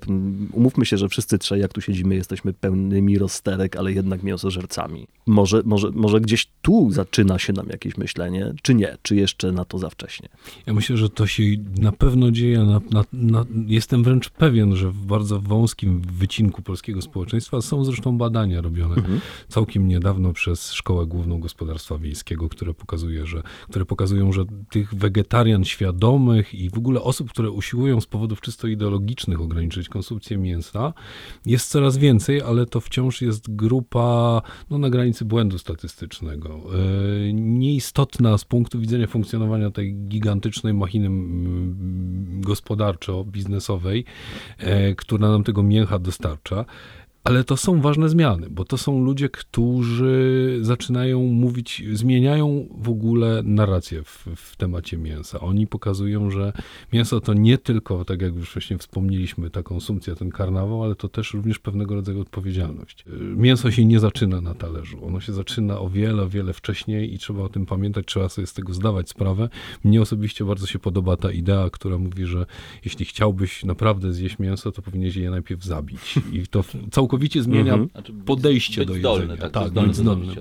Umówmy 0.51 0.86
się, 0.86 0.97
że 0.97 1.10
wszyscy 1.10 1.38
trzej, 1.38 1.62
jak 1.62 1.73
tu 1.73 1.82
siedzimy, 1.82 2.15
jesteśmy 2.15 2.53
pełnymi 2.53 3.17
rozterek, 3.17 3.75
ale 3.75 3.91
jednak 3.93 4.23
mięsożercami. 4.23 5.08
Może, 5.25 5.62
może, 5.65 5.91
może 5.91 6.21
gdzieś 6.21 6.47
tu 6.62 6.91
zaczyna 6.91 7.39
się 7.39 7.53
nam 7.53 7.67
jakieś 7.69 7.97
myślenie, 7.97 8.53
czy 8.62 8.73
nie? 8.75 8.97
Czy 9.01 9.15
jeszcze 9.15 9.51
na 9.51 9.65
to 9.65 9.77
za 9.77 9.89
wcześnie? 9.89 10.29
Ja 10.65 10.73
myślę, 10.73 10.97
że 10.97 11.10
to 11.10 11.27
się 11.27 11.43
na 11.79 11.91
pewno 11.91 12.09
dzieje. 12.32 12.60
Na, 12.60 12.82
na, 12.91 13.04
na, 13.13 13.45
jestem 13.67 14.04
wręcz 14.04 14.30
pewien, 14.30 14.76
że 14.76 14.91
w 14.91 15.06
bardzo 15.06 15.39
wąskim 15.39 16.02
wycinku 16.02 16.62
polskiego 16.62 17.02
społeczeństwa 17.02 17.62
są 17.62 17.86
zresztą 17.86 18.17
badania 18.17 18.62
robione 18.62 18.95
całkiem 19.48 19.88
niedawno 19.88 20.34
przez 20.34 20.72
Szkołę 20.72 21.06
Główną 21.06 21.39
Gospodarstwa 21.39 21.98
Wiejskiego, 21.98 22.50
które, 22.50 22.74
pokazuje, 22.74 23.26
że, 23.26 23.43
które 23.69 23.86
pokazują, 23.86 24.32
że 24.32 24.45
tych 24.69 24.95
wegetarian 24.95 25.65
świadomych 25.65 26.54
i 26.54 26.69
w 26.69 26.78
ogóle 26.78 27.02
osób, 27.02 27.30
które 27.30 27.52
usiłują 27.52 28.02
z 28.02 28.06
powodów 28.06 28.41
czysto 28.41 28.67
ideologicznych 28.67 29.41
ograniczyć 29.41 29.89
konsumpcję 29.89 30.38
mięsa, 30.38 30.93
jest 31.45 31.69
coraz 31.69 31.98
więcej, 31.98 32.41
ale 32.41 32.65
to 32.65 32.82
wciąż 32.82 33.22
jest 33.22 33.56
grupa 33.56 34.41
no, 34.69 34.78
na 34.78 34.89
granicy 34.89 35.26
błędu 35.26 35.58
statystycznego. 35.58 36.62
Yy, 37.26 37.34
Nieistotna 37.34 38.38
z 38.38 38.45
punktu 38.45 38.80
widzenia 38.80 39.08
funkcjonowania 39.08 39.72
tej 39.72 39.95
gigantycznej 39.95 40.74
machiny 40.74 41.10
gospodarczo-biznesowej, 42.42 44.06
e, 44.58 44.96
która 44.96 45.30
nam 45.30 45.44
tego 45.44 45.64
mięcha 45.64 46.00
dostarcza. 46.00 46.66
Ale 47.30 47.44
to 47.44 47.58
są 47.58 47.82
ważne 47.82 48.10
zmiany, 48.10 48.48
bo 48.50 48.65
to 48.65 48.78
są 48.78 49.04
ludzie, 49.04 49.30
którzy 49.30 50.58
zaczynają 50.62 51.24
mówić, 51.24 51.84
zmieniają 51.94 52.68
w 52.78 52.89
ogóle 52.89 53.42
narrację 53.44 54.04
w, 54.04 54.28
w 54.36 54.56
temacie 54.56 54.98
mięsa. 54.98 55.39
Oni 55.39 55.68
pokazują, 55.68 56.32
że 56.32 56.54
mięso 56.94 57.22
to 57.22 57.34
nie 57.34 57.58
tylko, 57.58 58.06
tak 58.06 58.22
jak 58.22 58.36
już 58.36 58.50
wcześniej 58.50 58.80
wspomnieliśmy, 58.80 59.50
ta 59.50 59.63
konsumpcja, 59.63 60.15
ten 60.15 60.30
karnawał, 60.30 60.84
ale 60.84 60.96
to 60.96 61.10
też 61.10 61.34
również 61.34 61.60
pewnego 61.60 61.96
rodzaju 61.96 62.22
odpowiedzialność. 62.22 63.06
Mięso 63.36 63.72
się 63.72 63.86
nie 63.86 64.00
zaczyna 64.00 64.42
na 64.42 64.54
talerzu, 64.54 65.06
ono 65.06 65.20
się 65.20 65.34
zaczyna 65.34 65.80
o 65.80 65.89
wiele, 65.89 66.24
o 66.24 66.30
wiele 66.30 66.54
wcześniej 66.54 67.13
i 67.13 67.20
trzeba 67.20 67.44
o 67.44 67.50
tym 67.50 67.65
pamiętać, 67.65 68.06
trzeba 68.06 68.30
sobie 68.30 68.48
z 68.48 68.54
tego 68.54 68.74
zdawać 68.74 69.10
sprawę. 69.10 69.50
Mnie 69.84 70.02
osobiście 70.02 70.46
bardzo 70.46 70.68
się 70.68 70.80
podoba 70.80 71.18
ta 71.18 71.32
idea, 71.32 71.70
która 71.70 71.98
mówi, 71.98 72.26
że 72.26 72.46
jeśli 72.86 73.06
chciałbyś 73.06 73.65
naprawdę 73.65 74.13
zjeść 74.13 74.39
mięso, 74.39 74.72
to 74.72 74.82
powinieneś 74.82 75.15
je 75.15 75.30
najpierw 75.32 75.63
zabić. 75.63 76.20
I 76.34 76.48
to 76.48 76.63
całkowicie 76.92 77.18
zmienia 77.27 77.73
Mhm. 77.73 77.89
Znaczy 77.91 78.13
być- 78.13 78.25
podejście 78.25 78.82
być 78.82 78.88
do 78.88 78.93
zdolny, 78.95 79.21
jedzenia. 79.21 79.49
tak, 79.49 79.73
tak, 79.73 79.86
być 79.88 79.95
zdolny. 79.95 80.34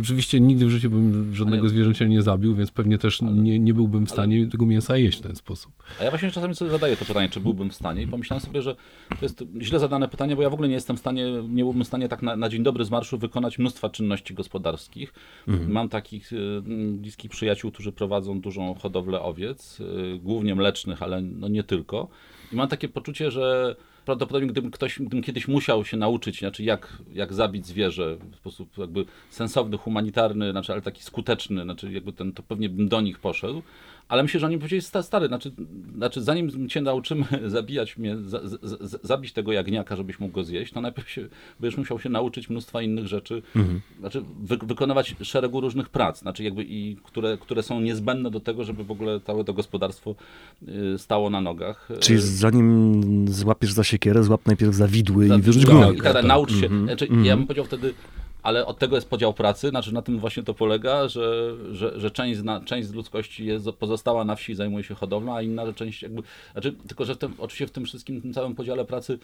Oczywiście 0.00 0.40
nigdy 0.40 0.66
w 0.66 0.70
życiu 0.70 0.90
bym 0.90 1.34
żadnego 1.34 1.60
Ale- 1.62 1.70
zwierzęcia 1.70 2.06
nie 2.06 2.22
zabił, 2.22 2.54
więc 2.54 2.70
pewnie 2.70 2.98
też 2.98 3.22
nie, 3.22 3.58
nie 3.58 3.74
byłbym 3.74 4.06
w 4.06 4.10
stanie 4.10 4.46
tego 4.46 4.66
mięsa 4.66 4.96
jeść 4.96 5.18
w 5.18 5.22
ten 5.22 5.36
sposób. 5.36 5.72
A 6.00 6.04
ja 6.04 6.10
właśnie 6.10 6.30
czasami 6.30 6.54
sobie 6.54 6.70
zadaję 6.70 6.96
to 6.96 7.04
pytanie, 7.04 7.28
czy 7.28 7.40
byłbym 7.40 7.70
w 7.70 7.74
stanie 7.74 8.02
i 8.02 8.06
pomyślałem 8.06 8.40
sobie, 8.46 8.62
że 8.62 8.74
to 9.08 9.16
jest 9.22 9.44
źle 9.60 9.78
zadane 9.78 10.08
pytanie, 10.08 10.36
bo 10.36 10.42
ja 10.42 10.50
w 10.50 10.54
ogóle 10.54 10.68
nie 10.68 10.74
jestem 10.74 10.96
w 10.96 11.00
stanie, 11.00 11.24
nie 11.48 11.62
byłbym 11.64 11.84
w 11.84 11.86
stanie 11.86 12.08
tak 12.08 12.22
na, 12.22 12.36
na 12.36 12.48
dzień 12.48 12.62
dobry 12.62 12.84
z 12.84 12.90
marszu 12.90 13.18
wykonać 13.18 13.58
mnóstwa 13.58 13.90
czynności 13.90 14.34
gospodarskich. 14.34 15.14
Mam 15.68 15.88
takich 15.88 16.32
y, 16.32 16.62
bliskich 16.96 17.30
przyjaciół, 17.30 17.70
którzy 17.70 17.92
prowadzą 17.92 18.40
dużą 18.40 18.74
hodowlę 18.74 19.20
owiec, 19.22 19.80
y, 19.80 20.18
głównie 20.18 20.54
mlecznych, 20.54 21.02
ale 21.02 21.22
no 21.22 21.48
nie 21.48 21.62
tylko. 21.64 22.08
I 22.52 22.56
mam 22.56 22.68
takie 22.68 22.88
poczucie, 22.88 23.30
że 23.30 23.76
prawdopodobnie 24.04 24.48
gdybym 24.48 24.70
ktoś, 24.70 24.98
gdybym 24.98 25.22
kiedyś 25.22 25.48
musiał 25.48 25.84
się 25.84 25.96
nauczyć, 25.96 26.38
znaczy 26.38 26.62
jak, 26.62 26.98
jak 27.12 27.32
zabić 27.32 27.66
zwierzę 27.66 28.16
w 28.32 28.36
sposób 28.36 28.78
jakby 28.78 29.04
sensowny, 29.30 29.76
humanitarny, 29.78 30.50
znaczy, 30.50 30.72
ale 30.72 30.82
taki 30.82 31.02
skuteczny, 31.02 31.62
znaczy 31.62 31.92
jakby 31.92 32.12
ten, 32.12 32.32
to 32.32 32.42
pewnie 32.42 32.68
bym 32.68 32.88
do 32.88 33.00
nich 33.00 33.18
poszedł. 33.18 33.62
Ale 34.10 34.22
myślę, 34.22 34.40
że 34.40 34.46
oni 34.46 34.56
powiedzieli, 34.58 34.82
"Sta- 34.82 35.02
stary, 35.02 35.26
znaczy, 35.28 35.52
znaczy 35.96 36.22
zanim 36.22 36.68
cię 36.68 36.80
nauczymy 36.80 37.24
zabijać 37.46 37.96
mnie, 37.96 38.16
za, 38.16 38.48
za, 38.48 38.56
za, 38.80 38.98
zabić 39.02 39.32
tego 39.32 39.52
jagniaka, 39.52 39.96
żebyś 39.96 40.20
mógł 40.20 40.34
go 40.34 40.44
zjeść, 40.44 40.72
to 40.72 40.80
najpierw 40.80 41.10
się, 41.10 41.28
będziesz 41.60 41.78
musiał 41.78 41.98
się 41.98 42.08
nauczyć 42.08 42.50
mnóstwa 42.50 42.82
innych 42.82 43.06
rzeczy, 43.06 43.42
znaczy 44.00 44.22
wy, 44.42 44.56
wykonywać 44.62 45.14
szeregu 45.22 45.60
różnych 45.60 45.88
prac, 45.88 46.18
znaczy 46.18 46.44
jakby 46.44 46.64
i 46.68 46.96
które, 47.04 47.38
które 47.40 47.62
są 47.62 47.80
niezbędne 47.80 48.30
do 48.30 48.40
tego, 48.40 48.64
żeby 48.64 48.84
w 48.84 48.90
ogóle 48.90 49.20
całe 49.20 49.44
to 49.44 49.52
gospodarstwo 49.54 50.14
y, 50.94 50.98
stało 50.98 51.30
na 51.30 51.40
nogach. 51.40 51.88
Czyli 52.00 52.18
Y, 52.18 52.22
zanim 52.22 53.28
złapiesz 53.28 53.72
za 53.72 53.84
siekierę, 53.84 54.22
złap 54.24 54.46
najpierw 54.46 54.74
za 54.74 54.88
widły 54.88 55.28
za- 55.28 55.36
i 55.36 55.42
wyrzuć 55.42 55.64
tak, 55.66 55.96
i 55.96 56.00
tak, 56.00 56.24
naucz 56.24 56.50
się. 56.52 56.66
Mhm, 56.66 56.84
Znaczy, 56.86 57.04
mhm. 57.04 57.24
Ja 57.24 57.36
bym 57.36 57.46
powiedział 57.46 57.64
wtedy, 57.64 57.94
ale 58.42 58.66
od 58.66 58.78
tego 58.78 58.96
jest 58.96 59.08
podział 59.08 59.34
pracy, 59.34 59.68
znaczy 59.68 59.94
na 59.94 60.02
tym 60.02 60.18
właśnie 60.18 60.42
to 60.42 60.54
polega, 60.54 61.08
że, 61.08 61.56
że, 61.72 62.00
że 62.00 62.10
część, 62.10 62.42
na, 62.42 62.60
część 62.60 62.88
z 62.88 62.94
ludzkości 62.94 63.46
jest, 63.46 63.68
pozostała 63.78 64.24
na 64.24 64.36
wsi, 64.36 64.54
zajmuje 64.54 64.84
się 64.84 64.94
hodowlą, 64.94 65.34
a 65.34 65.42
inna 65.42 65.72
część 65.72 66.02
jakby, 66.02 66.22
znaczy, 66.52 66.72
tylko 66.72 67.04
że 67.04 67.14
w 67.14 67.18
tym, 67.18 67.34
oczywiście 67.38 67.66
w 67.66 67.70
tym 67.70 67.84
wszystkim, 67.84 68.22
tym 68.22 68.32
całym 68.32 68.54
podziale 68.54 68.84
pracy 68.84 69.18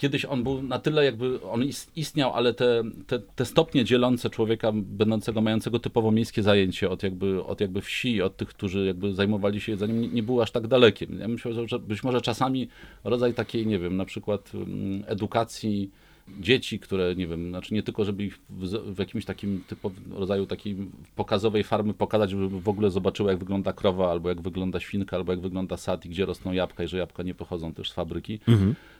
kiedyś 0.00 0.24
on 0.24 0.42
był 0.42 0.62
na 0.62 0.78
tyle 0.78 1.04
jakby, 1.04 1.42
on 1.42 1.64
is- 1.64 1.90
istniał, 1.96 2.32
ale 2.32 2.54
te, 2.54 2.82
te, 3.06 3.18
te 3.18 3.44
stopnie 3.44 3.84
dzielące 3.84 4.30
człowieka 4.30 4.72
będącego, 4.74 5.40
mającego 5.40 5.78
typowo 5.78 6.10
miejskie 6.10 6.42
zajęcie 6.42 6.90
od 6.90 7.02
jakby, 7.02 7.44
od 7.44 7.60
jakby 7.60 7.80
wsi, 7.80 8.22
od 8.22 8.36
tych, 8.36 8.48
którzy 8.48 8.86
jakby 8.86 9.14
zajmowali 9.14 9.60
się 9.60 9.72
jedzeniem, 9.72 10.00
nie, 10.00 10.08
nie 10.08 10.22
były 10.22 10.42
aż 10.42 10.50
tak 10.50 10.66
dalekie. 10.66 11.06
Ja 11.18 11.28
myślę, 11.28 11.68
że 11.68 11.78
być 11.78 12.04
może 12.04 12.20
czasami 12.20 12.68
rodzaj 13.04 13.34
takiej, 13.34 13.66
nie 13.66 13.78
wiem, 13.78 13.96
na 13.96 14.04
przykład 14.04 14.54
mm, 14.54 15.04
edukacji 15.06 15.90
dzieci, 16.28 16.78
które, 16.78 17.14
nie 17.14 17.26
wiem, 17.26 17.48
znaczy 17.48 17.74
nie 17.74 17.82
tylko, 17.82 18.04
żeby 18.04 18.24
ich 18.24 18.38
w, 18.50 18.94
w 18.94 18.98
jakimś 18.98 19.24
takim 19.24 19.64
typowym 19.66 20.12
rodzaju 20.12 20.46
takiej 20.46 20.76
pokazowej 21.16 21.64
farmy 21.64 21.94
pokazać, 21.94 22.30
żeby 22.30 22.60
w 22.60 22.68
ogóle 22.68 22.90
zobaczyły, 22.90 23.30
jak 23.30 23.38
wygląda 23.38 23.72
krowa, 23.72 24.10
albo 24.10 24.28
jak 24.28 24.40
wygląda 24.40 24.80
świnka, 24.80 25.16
albo 25.16 25.32
jak 25.32 25.40
wygląda 25.40 25.76
sad 25.76 26.06
i 26.06 26.08
gdzie 26.08 26.26
rosną 26.26 26.52
jabłka 26.52 26.84
i 26.84 26.88
że 26.88 26.98
jabłka 26.98 27.22
nie 27.22 27.34
pochodzą 27.34 27.74
też 27.74 27.90
z 27.90 27.94
fabryki. 27.94 28.38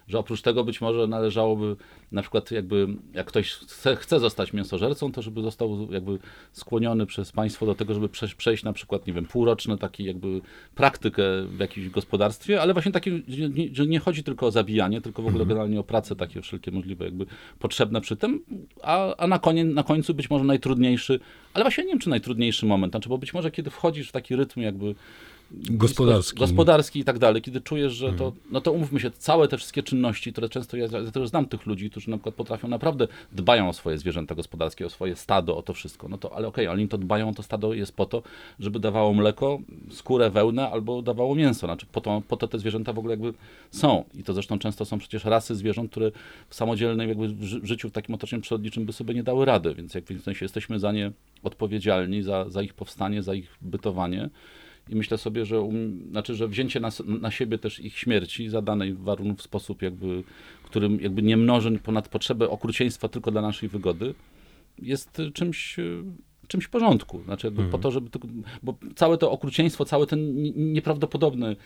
Że 0.08 0.18
oprócz 0.18 0.42
tego 0.42 0.64
być 0.64 0.80
może 0.80 1.06
należałoby 1.06 1.76
na 2.12 2.22
przykład 2.22 2.50
jakby, 2.50 2.86
jak 3.14 3.26
ktoś 3.26 3.52
chce, 3.52 3.96
chce 3.96 4.20
zostać 4.20 4.52
mięsożercą, 4.52 5.12
to 5.12 5.22
żeby 5.22 5.42
został 5.42 5.92
jakby 5.92 6.18
skłoniony 6.52 7.06
przez 7.06 7.32
państwo 7.32 7.66
do 7.66 7.74
tego, 7.74 7.94
żeby 7.94 8.08
przejść, 8.08 8.64
na 8.64 8.72
przykład, 8.72 9.06
nie 9.06 9.12
wiem, 9.12 9.26
półroczne 9.26 9.78
taki 9.78 10.04
jakby 10.04 10.40
praktykę 10.74 11.22
w 11.46 11.58
jakimś 11.58 11.88
gospodarstwie, 11.88 12.62
ale 12.62 12.72
właśnie 12.72 12.92
takie, 12.92 13.20
że 13.28 13.48
nie, 13.48 13.68
że 13.72 13.86
nie 13.86 13.98
chodzi 13.98 14.24
tylko 14.24 14.46
o 14.46 14.50
zabijanie, 14.50 15.00
tylko 15.00 15.22
w 15.22 15.26
ogóle 15.26 15.46
generalnie 15.46 15.80
o 15.80 15.84
pracę 15.84 16.16
takie 16.16 16.42
wszelkie 16.42 16.70
możliwe 16.70 17.04
jakby 17.04 17.26
potrzebne 17.58 18.00
przy 18.00 18.16
tym, 18.16 18.44
a, 18.82 19.16
a 19.16 19.26
na, 19.26 19.38
konie, 19.38 19.64
na 19.64 19.82
końcu 19.82 20.14
być 20.14 20.30
może 20.30 20.44
najtrudniejszy, 20.44 21.20
ale 21.54 21.64
właśnie 21.64 21.84
nie 21.84 21.90
wiem, 21.90 21.98
czy 21.98 22.10
najtrudniejszy 22.10 22.66
moment, 22.66 22.92
znaczy, 22.92 23.08
bo 23.08 23.18
być 23.18 23.34
może 23.34 23.50
kiedy 23.50 23.70
wchodzisz 23.70 24.08
w 24.08 24.12
taki 24.12 24.36
rytm 24.36 24.60
jakby 24.60 24.94
Gospodarski. 25.52 26.38
gospodarski 26.38 27.00
i 27.00 27.04
tak 27.04 27.18
dalej, 27.18 27.42
kiedy 27.42 27.60
czujesz, 27.60 27.92
że 27.92 28.12
to, 28.12 28.32
no 28.50 28.60
to 28.60 28.72
umówmy 28.72 29.00
się, 29.00 29.10
całe 29.10 29.48
te 29.48 29.56
wszystkie 29.56 29.82
czynności, 29.82 30.32
które 30.32 30.48
często, 30.48 30.76
ja, 30.76 30.86
ja 31.04 31.10
też 31.10 31.28
znam 31.28 31.46
tych 31.46 31.66
ludzi, 31.66 31.90
którzy 31.90 32.10
na 32.10 32.16
przykład 32.16 32.34
potrafią 32.34 32.68
naprawdę, 32.68 33.08
dbają 33.32 33.68
o 33.68 33.72
swoje 33.72 33.98
zwierzęta 33.98 34.34
gospodarskie, 34.34 34.86
o 34.86 34.90
swoje 34.90 35.16
stado, 35.16 35.56
o 35.56 35.62
to 35.62 35.74
wszystko, 35.74 36.08
no 36.08 36.18
to 36.18 36.36
ale 36.36 36.48
okej, 36.48 36.66
ale 36.66 36.74
oni 36.74 36.88
to 36.88 36.98
dbają, 36.98 37.34
to 37.34 37.42
stado 37.42 37.74
jest 37.74 37.96
po 37.96 38.06
to, 38.06 38.22
żeby 38.60 38.80
dawało 38.80 39.14
mleko, 39.14 39.58
skórę, 39.90 40.30
wełnę 40.30 40.70
albo 40.70 41.02
dawało 41.02 41.34
mięso, 41.34 41.66
znaczy 41.66 41.86
po 41.92 42.00
to, 42.00 42.22
po 42.28 42.36
to 42.36 42.48
te 42.48 42.58
zwierzęta 42.58 42.92
w 42.92 42.98
ogóle 42.98 43.12
jakby 43.12 43.32
są. 43.70 44.04
I 44.14 44.22
to 44.24 44.34
zresztą 44.34 44.58
często 44.58 44.84
są 44.84 44.98
przecież 44.98 45.24
rasy 45.24 45.54
zwierząt, 45.54 45.90
które 45.90 46.10
w 46.48 46.54
samodzielnym 46.54 47.08
jakby 47.08 47.28
w 47.28 47.44
ży- 47.44 47.60
życiu 47.62 47.88
w 47.88 47.92
takim 47.92 48.14
otoczeniu 48.14 48.42
przyrodniczym 48.42 48.86
by 48.86 48.92
sobie 48.92 49.14
nie 49.14 49.22
dały 49.22 49.44
rady, 49.44 49.74
więc 49.74 49.94
jak 49.94 50.04
w 50.04 50.22
sensie 50.22 50.44
jesteśmy 50.44 50.78
za 50.78 50.92
nie 50.92 51.12
odpowiedzialni, 51.42 52.22
za, 52.22 52.50
za 52.50 52.62
ich 52.62 52.74
powstanie, 52.74 53.22
za 53.22 53.34
ich 53.34 53.56
bytowanie, 53.62 54.30
i 54.90 54.96
myślę 54.96 55.18
sobie, 55.18 55.46
że, 55.46 55.60
um, 55.60 56.08
znaczy, 56.10 56.34
że 56.34 56.48
wzięcie 56.48 56.80
na, 56.80 56.88
na 57.06 57.30
siebie 57.30 57.58
też 57.58 57.80
ich 57.80 57.98
śmierci 57.98 58.48
zadanej 58.48 58.94
w 58.94 59.00
warunku 59.00 59.36
w 59.36 59.42
sposób 59.42 59.82
jakby, 59.82 60.22
którym 60.62 61.00
jakby 61.00 61.22
nie 61.22 61.36
mnoży 61.36 61.78
ponad 61.78 62.08
potrzebę 62.08 62.50
okrucieństwa 62.50 63.08
tylko 63.08 63.30
dla 63.30 63.42
naszej 63.42 63.68
wygody, 63.68 64.14
jest 64.78 65.22
czymś, 65.34 65.76
czymś 66.50 66.64
w 66.64 66.70
porządku. 66.70 67.22
Znaczy 67.24 67.46
jakby 67.46 67.64
po 67.64 67.78
to, 67.78 67.90
żeby 67.90 68.10
bo 68.62 68.74
całe 68.94 69.18
to 69.18 69.30
okrucieństwo, 69.30 69.84
całe 69.84 70.06
ten 70.06 70.42
ni- 70.42 70.52
nieprawdopodobne, 70.56 71.56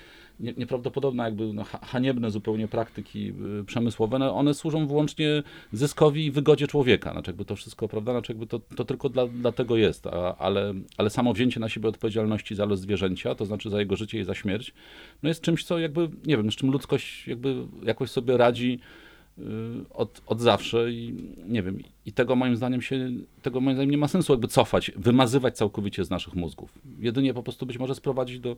nie, 0.40 0.52
nieprawdopodobne 0.56 1.24
jakby 1.24 1.52
no, 1.52 1.64
ha- 1.64 1.80
haniebne 1.82 2.30
zupełnie 2.30 2.68
praktyki 2.68 3.32
y, 3.60 3.64
przemysłowe, 3.64 4.18
no, 4.18 4.34
one 4.34 4.54
służą 4.54 4.86
wyłącznie 4.86 5.42
zyskowi 5.72 6.26
i 6.26 6.30
wygodzie 6.30 6.66
człowieka. 6.66 7.12
Znaczy 7.12 7.30
jakby 7.30 7.44
to 7.44 7.56
wszystko, 7.56 7.88
prawda, 7.88 8.12
znaczy 8.12 8.32
jakby 8.32 8.46
to, 8.46 8.58
to 8.58 8.84
tylko 8.84 9.08
dla, 9.08 9.26
dla 9.26 9.52
tego 9.52 9.76
jest, 9.76 10.06
a, 10.06 10.36
ale, 10.38 10.74
ale 10.96 11.10
samo 11.10 11.32
wzięcie 11.32 11.60
na 11.60 11.68
siebie 11.68 11.88
odpowiedzialności 11.88 12.54
za 12.54 12.64
los 12.64 12.80
zwierzęcia, 12.80 13.34
to 13.34 13.44
znaczy 13.44 13.70
za 13.70 13.78
jego 13.80 13.96
życie 13.96 14.20
i 14.20 14.24
za 14.24 14.34
śmierć, 14.34 14.74
no 15.22 15.28
jest 15.28 15.40
czymś, 15.40 15.64
co 15.64 15.78
jakby, 15.78 16.08
nie 16.26 16.36
wiem, 16.36 16.52
z 16.52 16.56
czym 16.56 16.70
ludzkość 16.70 17.28
jakby 17.28 17.66
jakoś 17.82 18.10
sobie 18.10 18.36
radzi 18.36 18.78
od, 19.90 20.22
od 20.26 20.40
zawsze 20.40 20.92
i 20.92 21.14
nie 21.48 21.62
wiem, 21.62 21.78
i 22.06 22.12
tego 22.12 22.36
moim 22.36 22.56
zdaniem 22.56 22.82
się, 22.82 23.10
tego 23.42 23.60
moim 23.60 23.76
zdaniem 23.76 23.90
nie 23.90 23.98
ma 23.98 24.08
sensu 24.08 24.32
jakby 24.32 24.48
cofać, 24.48 24.92
wymazywać 24.96 25.56
całkowicie 25.56 26.04
z 26.04 26.10
naszych 26.10 26.34
mózgów. 26.34 26.78
Jedynie 26.98 27.34
po 27.34 27.42
prostu 27.42 27.66
być 27.66 27.78
może 27.78 27.94
sprowadzić 27.94 28.40
do 28.40 28.56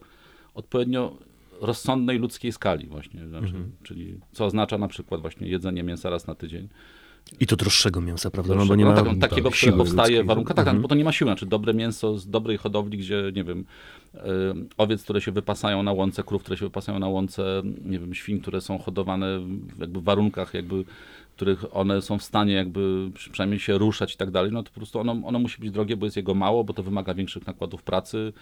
odpowiednio 0.54 1.16
rozsądnej 1.60 2.18
ludzkiej 2.18 2.52
skali 2.52 2.86
właśnie, 2.86 3.28
znaczy, 3.28 3.46
Mhm. 3.46 3.72
czyli 3.82 4.14
co 4.32 4.44
oznacza 4.44 4.78
na 4.78 4.88
przykład 4.88 5.20
właśnie 5.20 5.48
jedzenie 5.48 5.82
mięsa 5.82 6.10
raz 6.10 6.26
na 6.26 6.34
tydzień. 6.34 6.68
I 7.40 7.46
to 7.46 7.56
droższego 7.56 8.00
mięsa, 8.00 8.30
prawda? 8.30 8.54
No, 8.54 8.66
bo 8.66 8.76
nie 8.76 8.84
no, 8.84 8.90
ma... 8.90 8.96
tak, 8.96 9.18
takiego, 9.30 9.50
tak, 9.50 9.58
które 9.58 9.72
powstaje 9.72 10.24
w 10.24 10.26
warunkach, 10.26 10.56
tak, 10.56 10.66
Mhm. 10.66 10.82
bo 10.82 10.88
to 10.88 10.94
nie 10.94 11.04
ma 11.04 11.12
siły, 11.12 11.28
znaczy 11.28 11.46
dobre 11.46 11.74
mięso 11.74 12.18
z 12.18 12.30
dobrej 12.30 12.56
hodowli, 12.58 12.98
gdzie, 12.98 13.32
nie 13.34 13.44
wiem, 13.44 13.64
y, 14.14 14.18
owiec, 14.78 15.02
które 15.02 15.20
się 15.20 15.32
wypasają 15.32 15.82
na 15.82 15.92
łące, 15.92 16.22
krów, 16.22 16.42
które 16.42 16.56
się 16.56 16.64
wypasają 16.64 16.98
na 16.98 17.08
łące, 17.08 17.62
nie 17.84 17.98
wiem, 17.98 18.14
świń, 18.14 18.40
które 18.40 18.60
są 18.60 18.78
hodowane 18.78 19.38
w 19.76 19.80
jakby 19.80 20.00
warunkach 20.00 20.54
jakby, 20.54 20.84
w 21.25 21.25
których 21.36 21.76
one 21.76 22.02
są 22.02 22.18
w 22.18 22.22
stanie 22.22 22.52
jakby 22.54 23.10
przy- 23.14 23.30
przynajmniej 23.30 23.60
się 23.60 23.78
ruszać 23.78 24.14
i 24.14 24.16
tak 24.16 24.30
dalej, 24.30 24.52
no 24.52 24.62
to 24.62 24.70
po 24.70 24.76
prostu 24.76 24.98
ono, 24.98 25.12
ono 25.12 25.38
musi 25.38 25.60
być 25.60 25.70
drogie, 25.70 25.96
bo 25.96 26.06
jest 26.06 26.16
jego 26.16 26.34
mało, 26.34 26.64
bo 26.64 26.74
to 26.74 26.82
wymaga 26.82 27.14
większych 27.14 27.46
nakładów 27.46 27.82
pracy, 27.82 28.32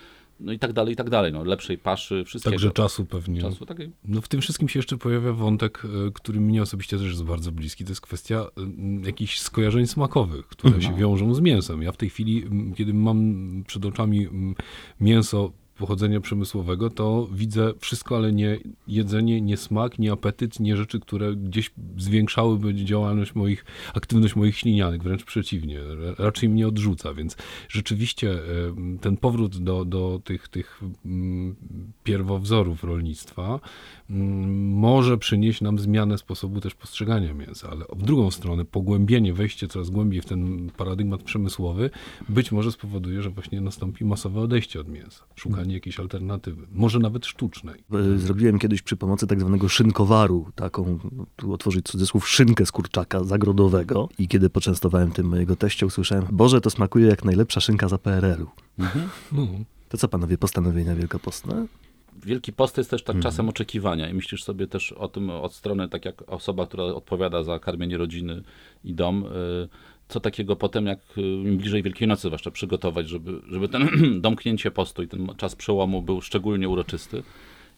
no 0.40 0.52
i 0.52 0.58
tak 0.58 0.72
dalej, 0.72 0.92
i 0.92 0.96
tak 0.96 1.10
dalej, 1.10 1.32
no 1.32 1.44
lepszej 1.44 1.78
paszy, 1.78 2.24
wszystkiego. 2.24 2.54
Także 2.54 2.70
czasu 2.70 3.04
pewnie. 3.04 3.40
Czasu, 3.40 3.66
takiej. 3.66 3.92
No 4.04 4.20
w 4.20 4.28
tym 4.28 4.40
wszystkim 4.40 4.68
się 4.68 4.78
jeszcze 4.78 4.96
pojawia 4.96 5.32
wątek, 5.32 5.82
e, 5.84 6.10
który 6.10 6.40
mnie 6.40 6.62
osobiście 6.62 6.98
też 6.98 7.06
jest 7.06 7.24
bardzo 7.24 7.52
bliski. 7.52 7.84
To 7.84 7.90
jest 7.90 8.00
kwestia 8.00 8.46
mm, 8.56 9.04
jakichś 9.04 9.38
skojarzeń 9.38 9.86
smakowych, 9.86 10.46
które 10.46 10.82
się 10.82 10.94
wiążą 10.94 11.34
z 11.34 11.40
mięsem. 11.40 11.82
Ja 11.82 11.92
w 11.92 11.96
tej 11.96 12.10
chwili, 12.10 12.42
mm, 12.42 12.74
kiedy 12.74 12.94
mam 12.94 13.44
przed 13.66 13.84
oczami 13.84 14.26
mm, 14.26 14.54
mięso 15.00 15.52
pochodzenia 15.78 16.20
przemysłowego, 16.20 16.90
to 16.90 17.28
widzę 17.32 17.72
wszystko, 17.80 18.16
ale 18.16 18.32
nie 18.32 18.58
jedzenie, 18.88 19.40
nie 19.40 19.56
smak, 19.56 19.98
nie 19.98 20.12
apetyt, 20.12 20.60
nie 20.60 20.76
rzeczy, 20.76 21.00
które 21.00 21.36
gdzieś 21.36 21.70
zwiększałyby 21.96 22.74
działalność 22.74 23.34
moich, 23.34 23.64
aktywność 23.94 24.36
moich 24.36 24.56
ślinianek, 24.56 25.02
wręcz 25.02 25.24
przeciwnie, 25.24 25.80
Ra- 25.80 26.14
raczej 26.18 26.48
mnie 26.48 26.68
odrzuca, 26.68 27.14
więc 27.14 27.36
rzeczywiście 27.68 28.38
ten 29.00 29.16
powrót 29.16 29.58
do, 29.58 29.84
do 29.84 30.20
tych, 30.24 30.48
tych 30.48 30.80
mm, 31.04 31.56
pierwowzorów 32.04 32.84
rolnictwa 32.84 33.60
może 34.08 35.18
przynieść 35.18 35.60
nam 35.60 35.78
zmianę 35.78 36.18
sposobu 36.18 36.60
też 36.60 36.74
postrzegania 36.74 37.34
mięsa, 37.34 37.68
ale 37.70 37.84
w 37.96 38.02
drugą 38.02 38.30
stronę 38.30 38.64
pogłębienie, 38.64 39.34
wejście 39.34 39.68
coraz 39.68 39.90
głębiej 39.90 40.20
w 40.20 40.24
ten 40.24 40.70
paradygmat 40.76 41.22
przemysłowy 41.22 41.90
być 42.28 42.52
może 42.52 42.72
spowoduje, 42.72 43.22
że 43.22 43.30
właśnie 43.30 43.60
nastąpi 43.60 44.04
masowe 44.04 44.40
odejście 44.40 44.80
od 44.80 44.88
mięsa, 44.88 45.24
szukanie 45.34 45.74
jakiejś 45.74 46.00
alternatywy, 46.00 46.66
może 46.72 46.98
nawet 46.98 47.26
sztucznej. 47.26 47.84
E, 48.14 48.18
Zrobiłem 48.18 48.58
kiedyś 48.58 48.82
przy 48.82 48.96
pomocy 48.96 49.26
tak 49.26 49.40
zwanego 49.40 49.68
szynkowaru, 49.68 50.46
taką, 50.54 50.98
tu 51.36 51.52
otworzyć 51.52 51.86
cudzysłów, 51.86 52.28
szynkę 52.28 52.66
z 52.66 52.72
kurczaka 52.72 53.24
zagrodowego. 53.24 54.08
I 54.18 54.28
kiedy 54.28 54.50
poczęstowałem 54.50 55.10
tym 55.10 55.26
mojego 55.26 55.56
teścia, 55.56 55.86
usłyszałem, 55.86 56.24
Boże, 56.32 56.60
to 56.60 56.70
smakuje 56.70 57.06
jak 57.06 57.24
najlepsza 57.24 57.60
szynka 57.60 57.88
za 57.88 57.98
PRL-u. 57.98 58.48
No, 59.32 59.46
To 59.88 59.98
co 59.98 60.08
panowie, 60.08 60.38
postanowienia 60.38 60.94
wielkopostne? 60.94 61.66
Wielki 62.24 62.52
Post 62.52 62.78
jest 62.78 62.90
też 62.90 63.02
tak 63.02 63.16
Mhm. 63.16 63.22
czasem 63.22 63.48
oczekiwania 63.48 64.08
i 64.08 64.14
myślisz 64.14 64.44
sobie 64.44 64.66
też 64.66 64.92
o 64.92 65.08
tym 65.08 65.30
od 65.30 65.54
strony, 65.54 65.88
tak 65.88 66.04
jak 66.04 66.32
osoba, 66.32 66.66
która 66.66 66.84
odpowiada 66.84 67.42
za 67.42 67.58
karmienie 67.58 67.96
rodziny 67.96 68.42
i 68.84 68.94
dom, 68.94 69.24
y, 69.24 69.68
co 70.08 70.20
takiego 70.20 70.56
potem, 70.56 70.86
jak 70.86 70.98
y, 71.18 71.20
im 71.20 71.56
bliżej 71.56 71.82
Wielkiej 71.82 72.08
Nocy 72.08 72.28
zwłaszcza 72.28 72.50
przygotować, 72.50 73.08
żeby, 73.08 73.40
żeby 73.50 73.68
ten 73.68 73.88
domknięcie 74.20 74.70
postu 74.70 75.02
i 75.02 75.08
ten 75.08 75.28
czas 75.36 75.56
przełomu 75.56 76.02
był 76.02 76.20
szczególnie 76.20 76.68
uroczysty. 76.68 77.22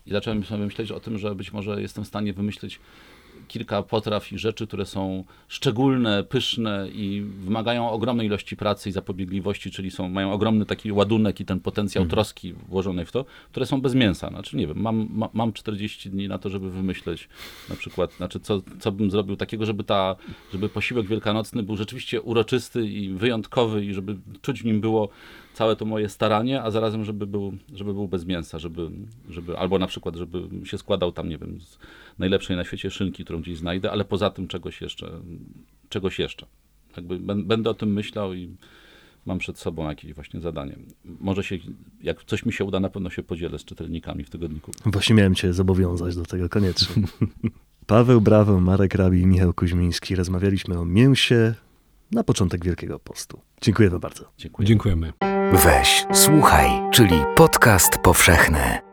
I 0.07 0.11
zacząłem 0.13 0.45
sobie 0.45 0.65
myśleć 0.65 0.93
o 0.93 1.01
tym, 1.01 1.19
że 1.19 1.35
być 1.35 1.53
może 1.53 1.83
jestem 1.83 2.05
w 2.05 2.09
stanie 2.09 2.33
wymyślić 2.33 2.81
kilka 3.49 3.83
potraw 3.83 4.33
i 4.33 4.39
rzeczy, 4.39 4.67
które 4.67 4.87
są 4.87 5.25
szczególne, 5.49 6.25
pyszne 6.25 6.89
i 6.93 7.23
wymagają 7.39 7.91
ogromnej 7.91 8.27
ilości 8.27 8.57
pracy 8.57 8.89
i 8.89 8.93
zapobiegliwości, 8.93 9.71
czyli 9.71 9.91
są, 9.91 10.09
mają 10.09 10.33
ogromny 10.33 10.67
taki 10.67 10.93
ładunek 10.93 11.41
i 11.41 11.45
ten 11.45 11.61
potencjał 11.61 12.07
troski 12.07 12.53
włożony 12.53 13.05
w 13.05 13.13
to, 13.13 13.25
które 13.51 13.67
są 13.67 13.81
bez 13.81 13.95
mięsa. 13.95 14.29
Znaczy 14.29 14.57
nie 14.57 14.67
wiem, 14.67 14.81
mam, 14.81 15.09
ma, 15.11 15.29
mam 15.33 15.53
40 15.53 16.11
dni 16.11 16.29
na 16.29 16.39
to, 16.39 16.51
żeby 16.51 16.71
wymyśleć 16.71 17.29
na 17.69 17.77
przykład, 17.77 18.13
znaczy 18.13 18.41
co, 18.41 18.63
co 18.81 18.93
bym 18.93 19.11
zrobił 19.11 19.37
takiego, 19.37 19.67
żeby 19.67 19.85
ta, 19.85 20.17
żeby 20.53 20.69
posiłek 20.69 21.07
wielkanocny 21.07 21.63
był 21.63 21.77
rzeczywiście 21.77 22.23
uroczysty 22.23 22.87
i 22.87 23.09
wyjątkowy 23.09 23.85
i 23.85 23.95
żeby 23.95 24.17
czuć 24.43 24.63
w 24.63 24.65
nim 24.65 24.81
było 24.81 25.09
całe 25.57 25.77
to 25.77 25.85
moje 25.85 26.09
staranie, 26.09 26.62
a 26.62 26.71
zarazem, 26.71 27.05
żeby 27.05 27.27
był, 27.27 27.53
żeby 27.75 27.95
był 27.95 28.09
bez 28.09 28.25
mięsa, 28.25 28.59
żeby, 28.59 28.90
żeby, 29.29 29.59
albo 29.59 29.79
na 29.79 29.87
przykład, 29.87 30.16
żeby 30.16 30.66
się 30.66 30.79
składał 30.79 31.12
tam, 31.12 31.29
nie 31.29 31.38
wiem, 31.38 31.61
z 31.61 31.79
najlepszej 32.19 32.57
na 32.57 32.64
świecie 32.64 32.90
szynki, 32.90 33.25
którą 33.25 33.40
gdzieś 33.40 33.59
znajdę, 33.59 33.90
ale 33.90 34.05
poza 34.05 34.31
tym 34.31 34.49
czegoś 34.49 34.81
jeszcze, 34.81 35.11
czegoś 35.88 36.19
jeszcze. 36.19 36.47
Jakby 36.97 37.21
bę- 37.21 37.45
będę 37.45 37.71
o 37.71 37.75
tym 37.75 37.92
myślał 37.92 38.35
i 38.35 38.57
mam 39.27 39.38
przed 39.38 39.59
sobą 39.59 39.88
jakieś 39.88 40.14
właśnie 40.14 40.40
zadanie. 40.40 40.77
Może 41.05 41.45
się, 41.45 41.59
jak 42.03 42.25
coś 42.25 42.47
mi 42.47 42.53
się 42.53 42.64
uda, 42.64 42.81
na 42.81 42.88
pewno 42.88 43.11
się 43.11 43.23
podzielę 43.23 43.59
z 43.59 43.64
czytelnikami 43.64 44.25
w 44.25 44.31
tygodniku. 44.31 44.73
Właśnie 44.87 45.14
miałem 45.14 45.35
cię 45.35 45.53
zobowiązać 45.53 46.16
do 46.16 46.25
tego 46.25 46.49
koniecznie. 46.49 47.03
Paweł 47.87 48.21
Brawo, 48.21 48.61
Marek 48.61 48.95
Rabi 48.95 49.21
i 49.21 49.27
Michał 49.27 49.55
Kuźmiński. 49.55 50.16
Rozmawialiśmy 50.16 50.79
o 50.79 50.85
mięsie 50.85 51.55
na 52.12 52.25
początek 52.25 52.64
Wielkiego 52.64 52.99
Postu. 52.99 53.40
Dziękuję 53.61 53.90
wam 53.90 54.01
bardzo. 54.01 54.25
Dziękuję. 54.38 54.69
dziękujemy. 54.69 55.12
Weź, 55.53 56.07
słuchaj, 56.13 56.71
czyli 56.93 57.25
podcast 57.35 57.99
powszechny. 57.99 58.86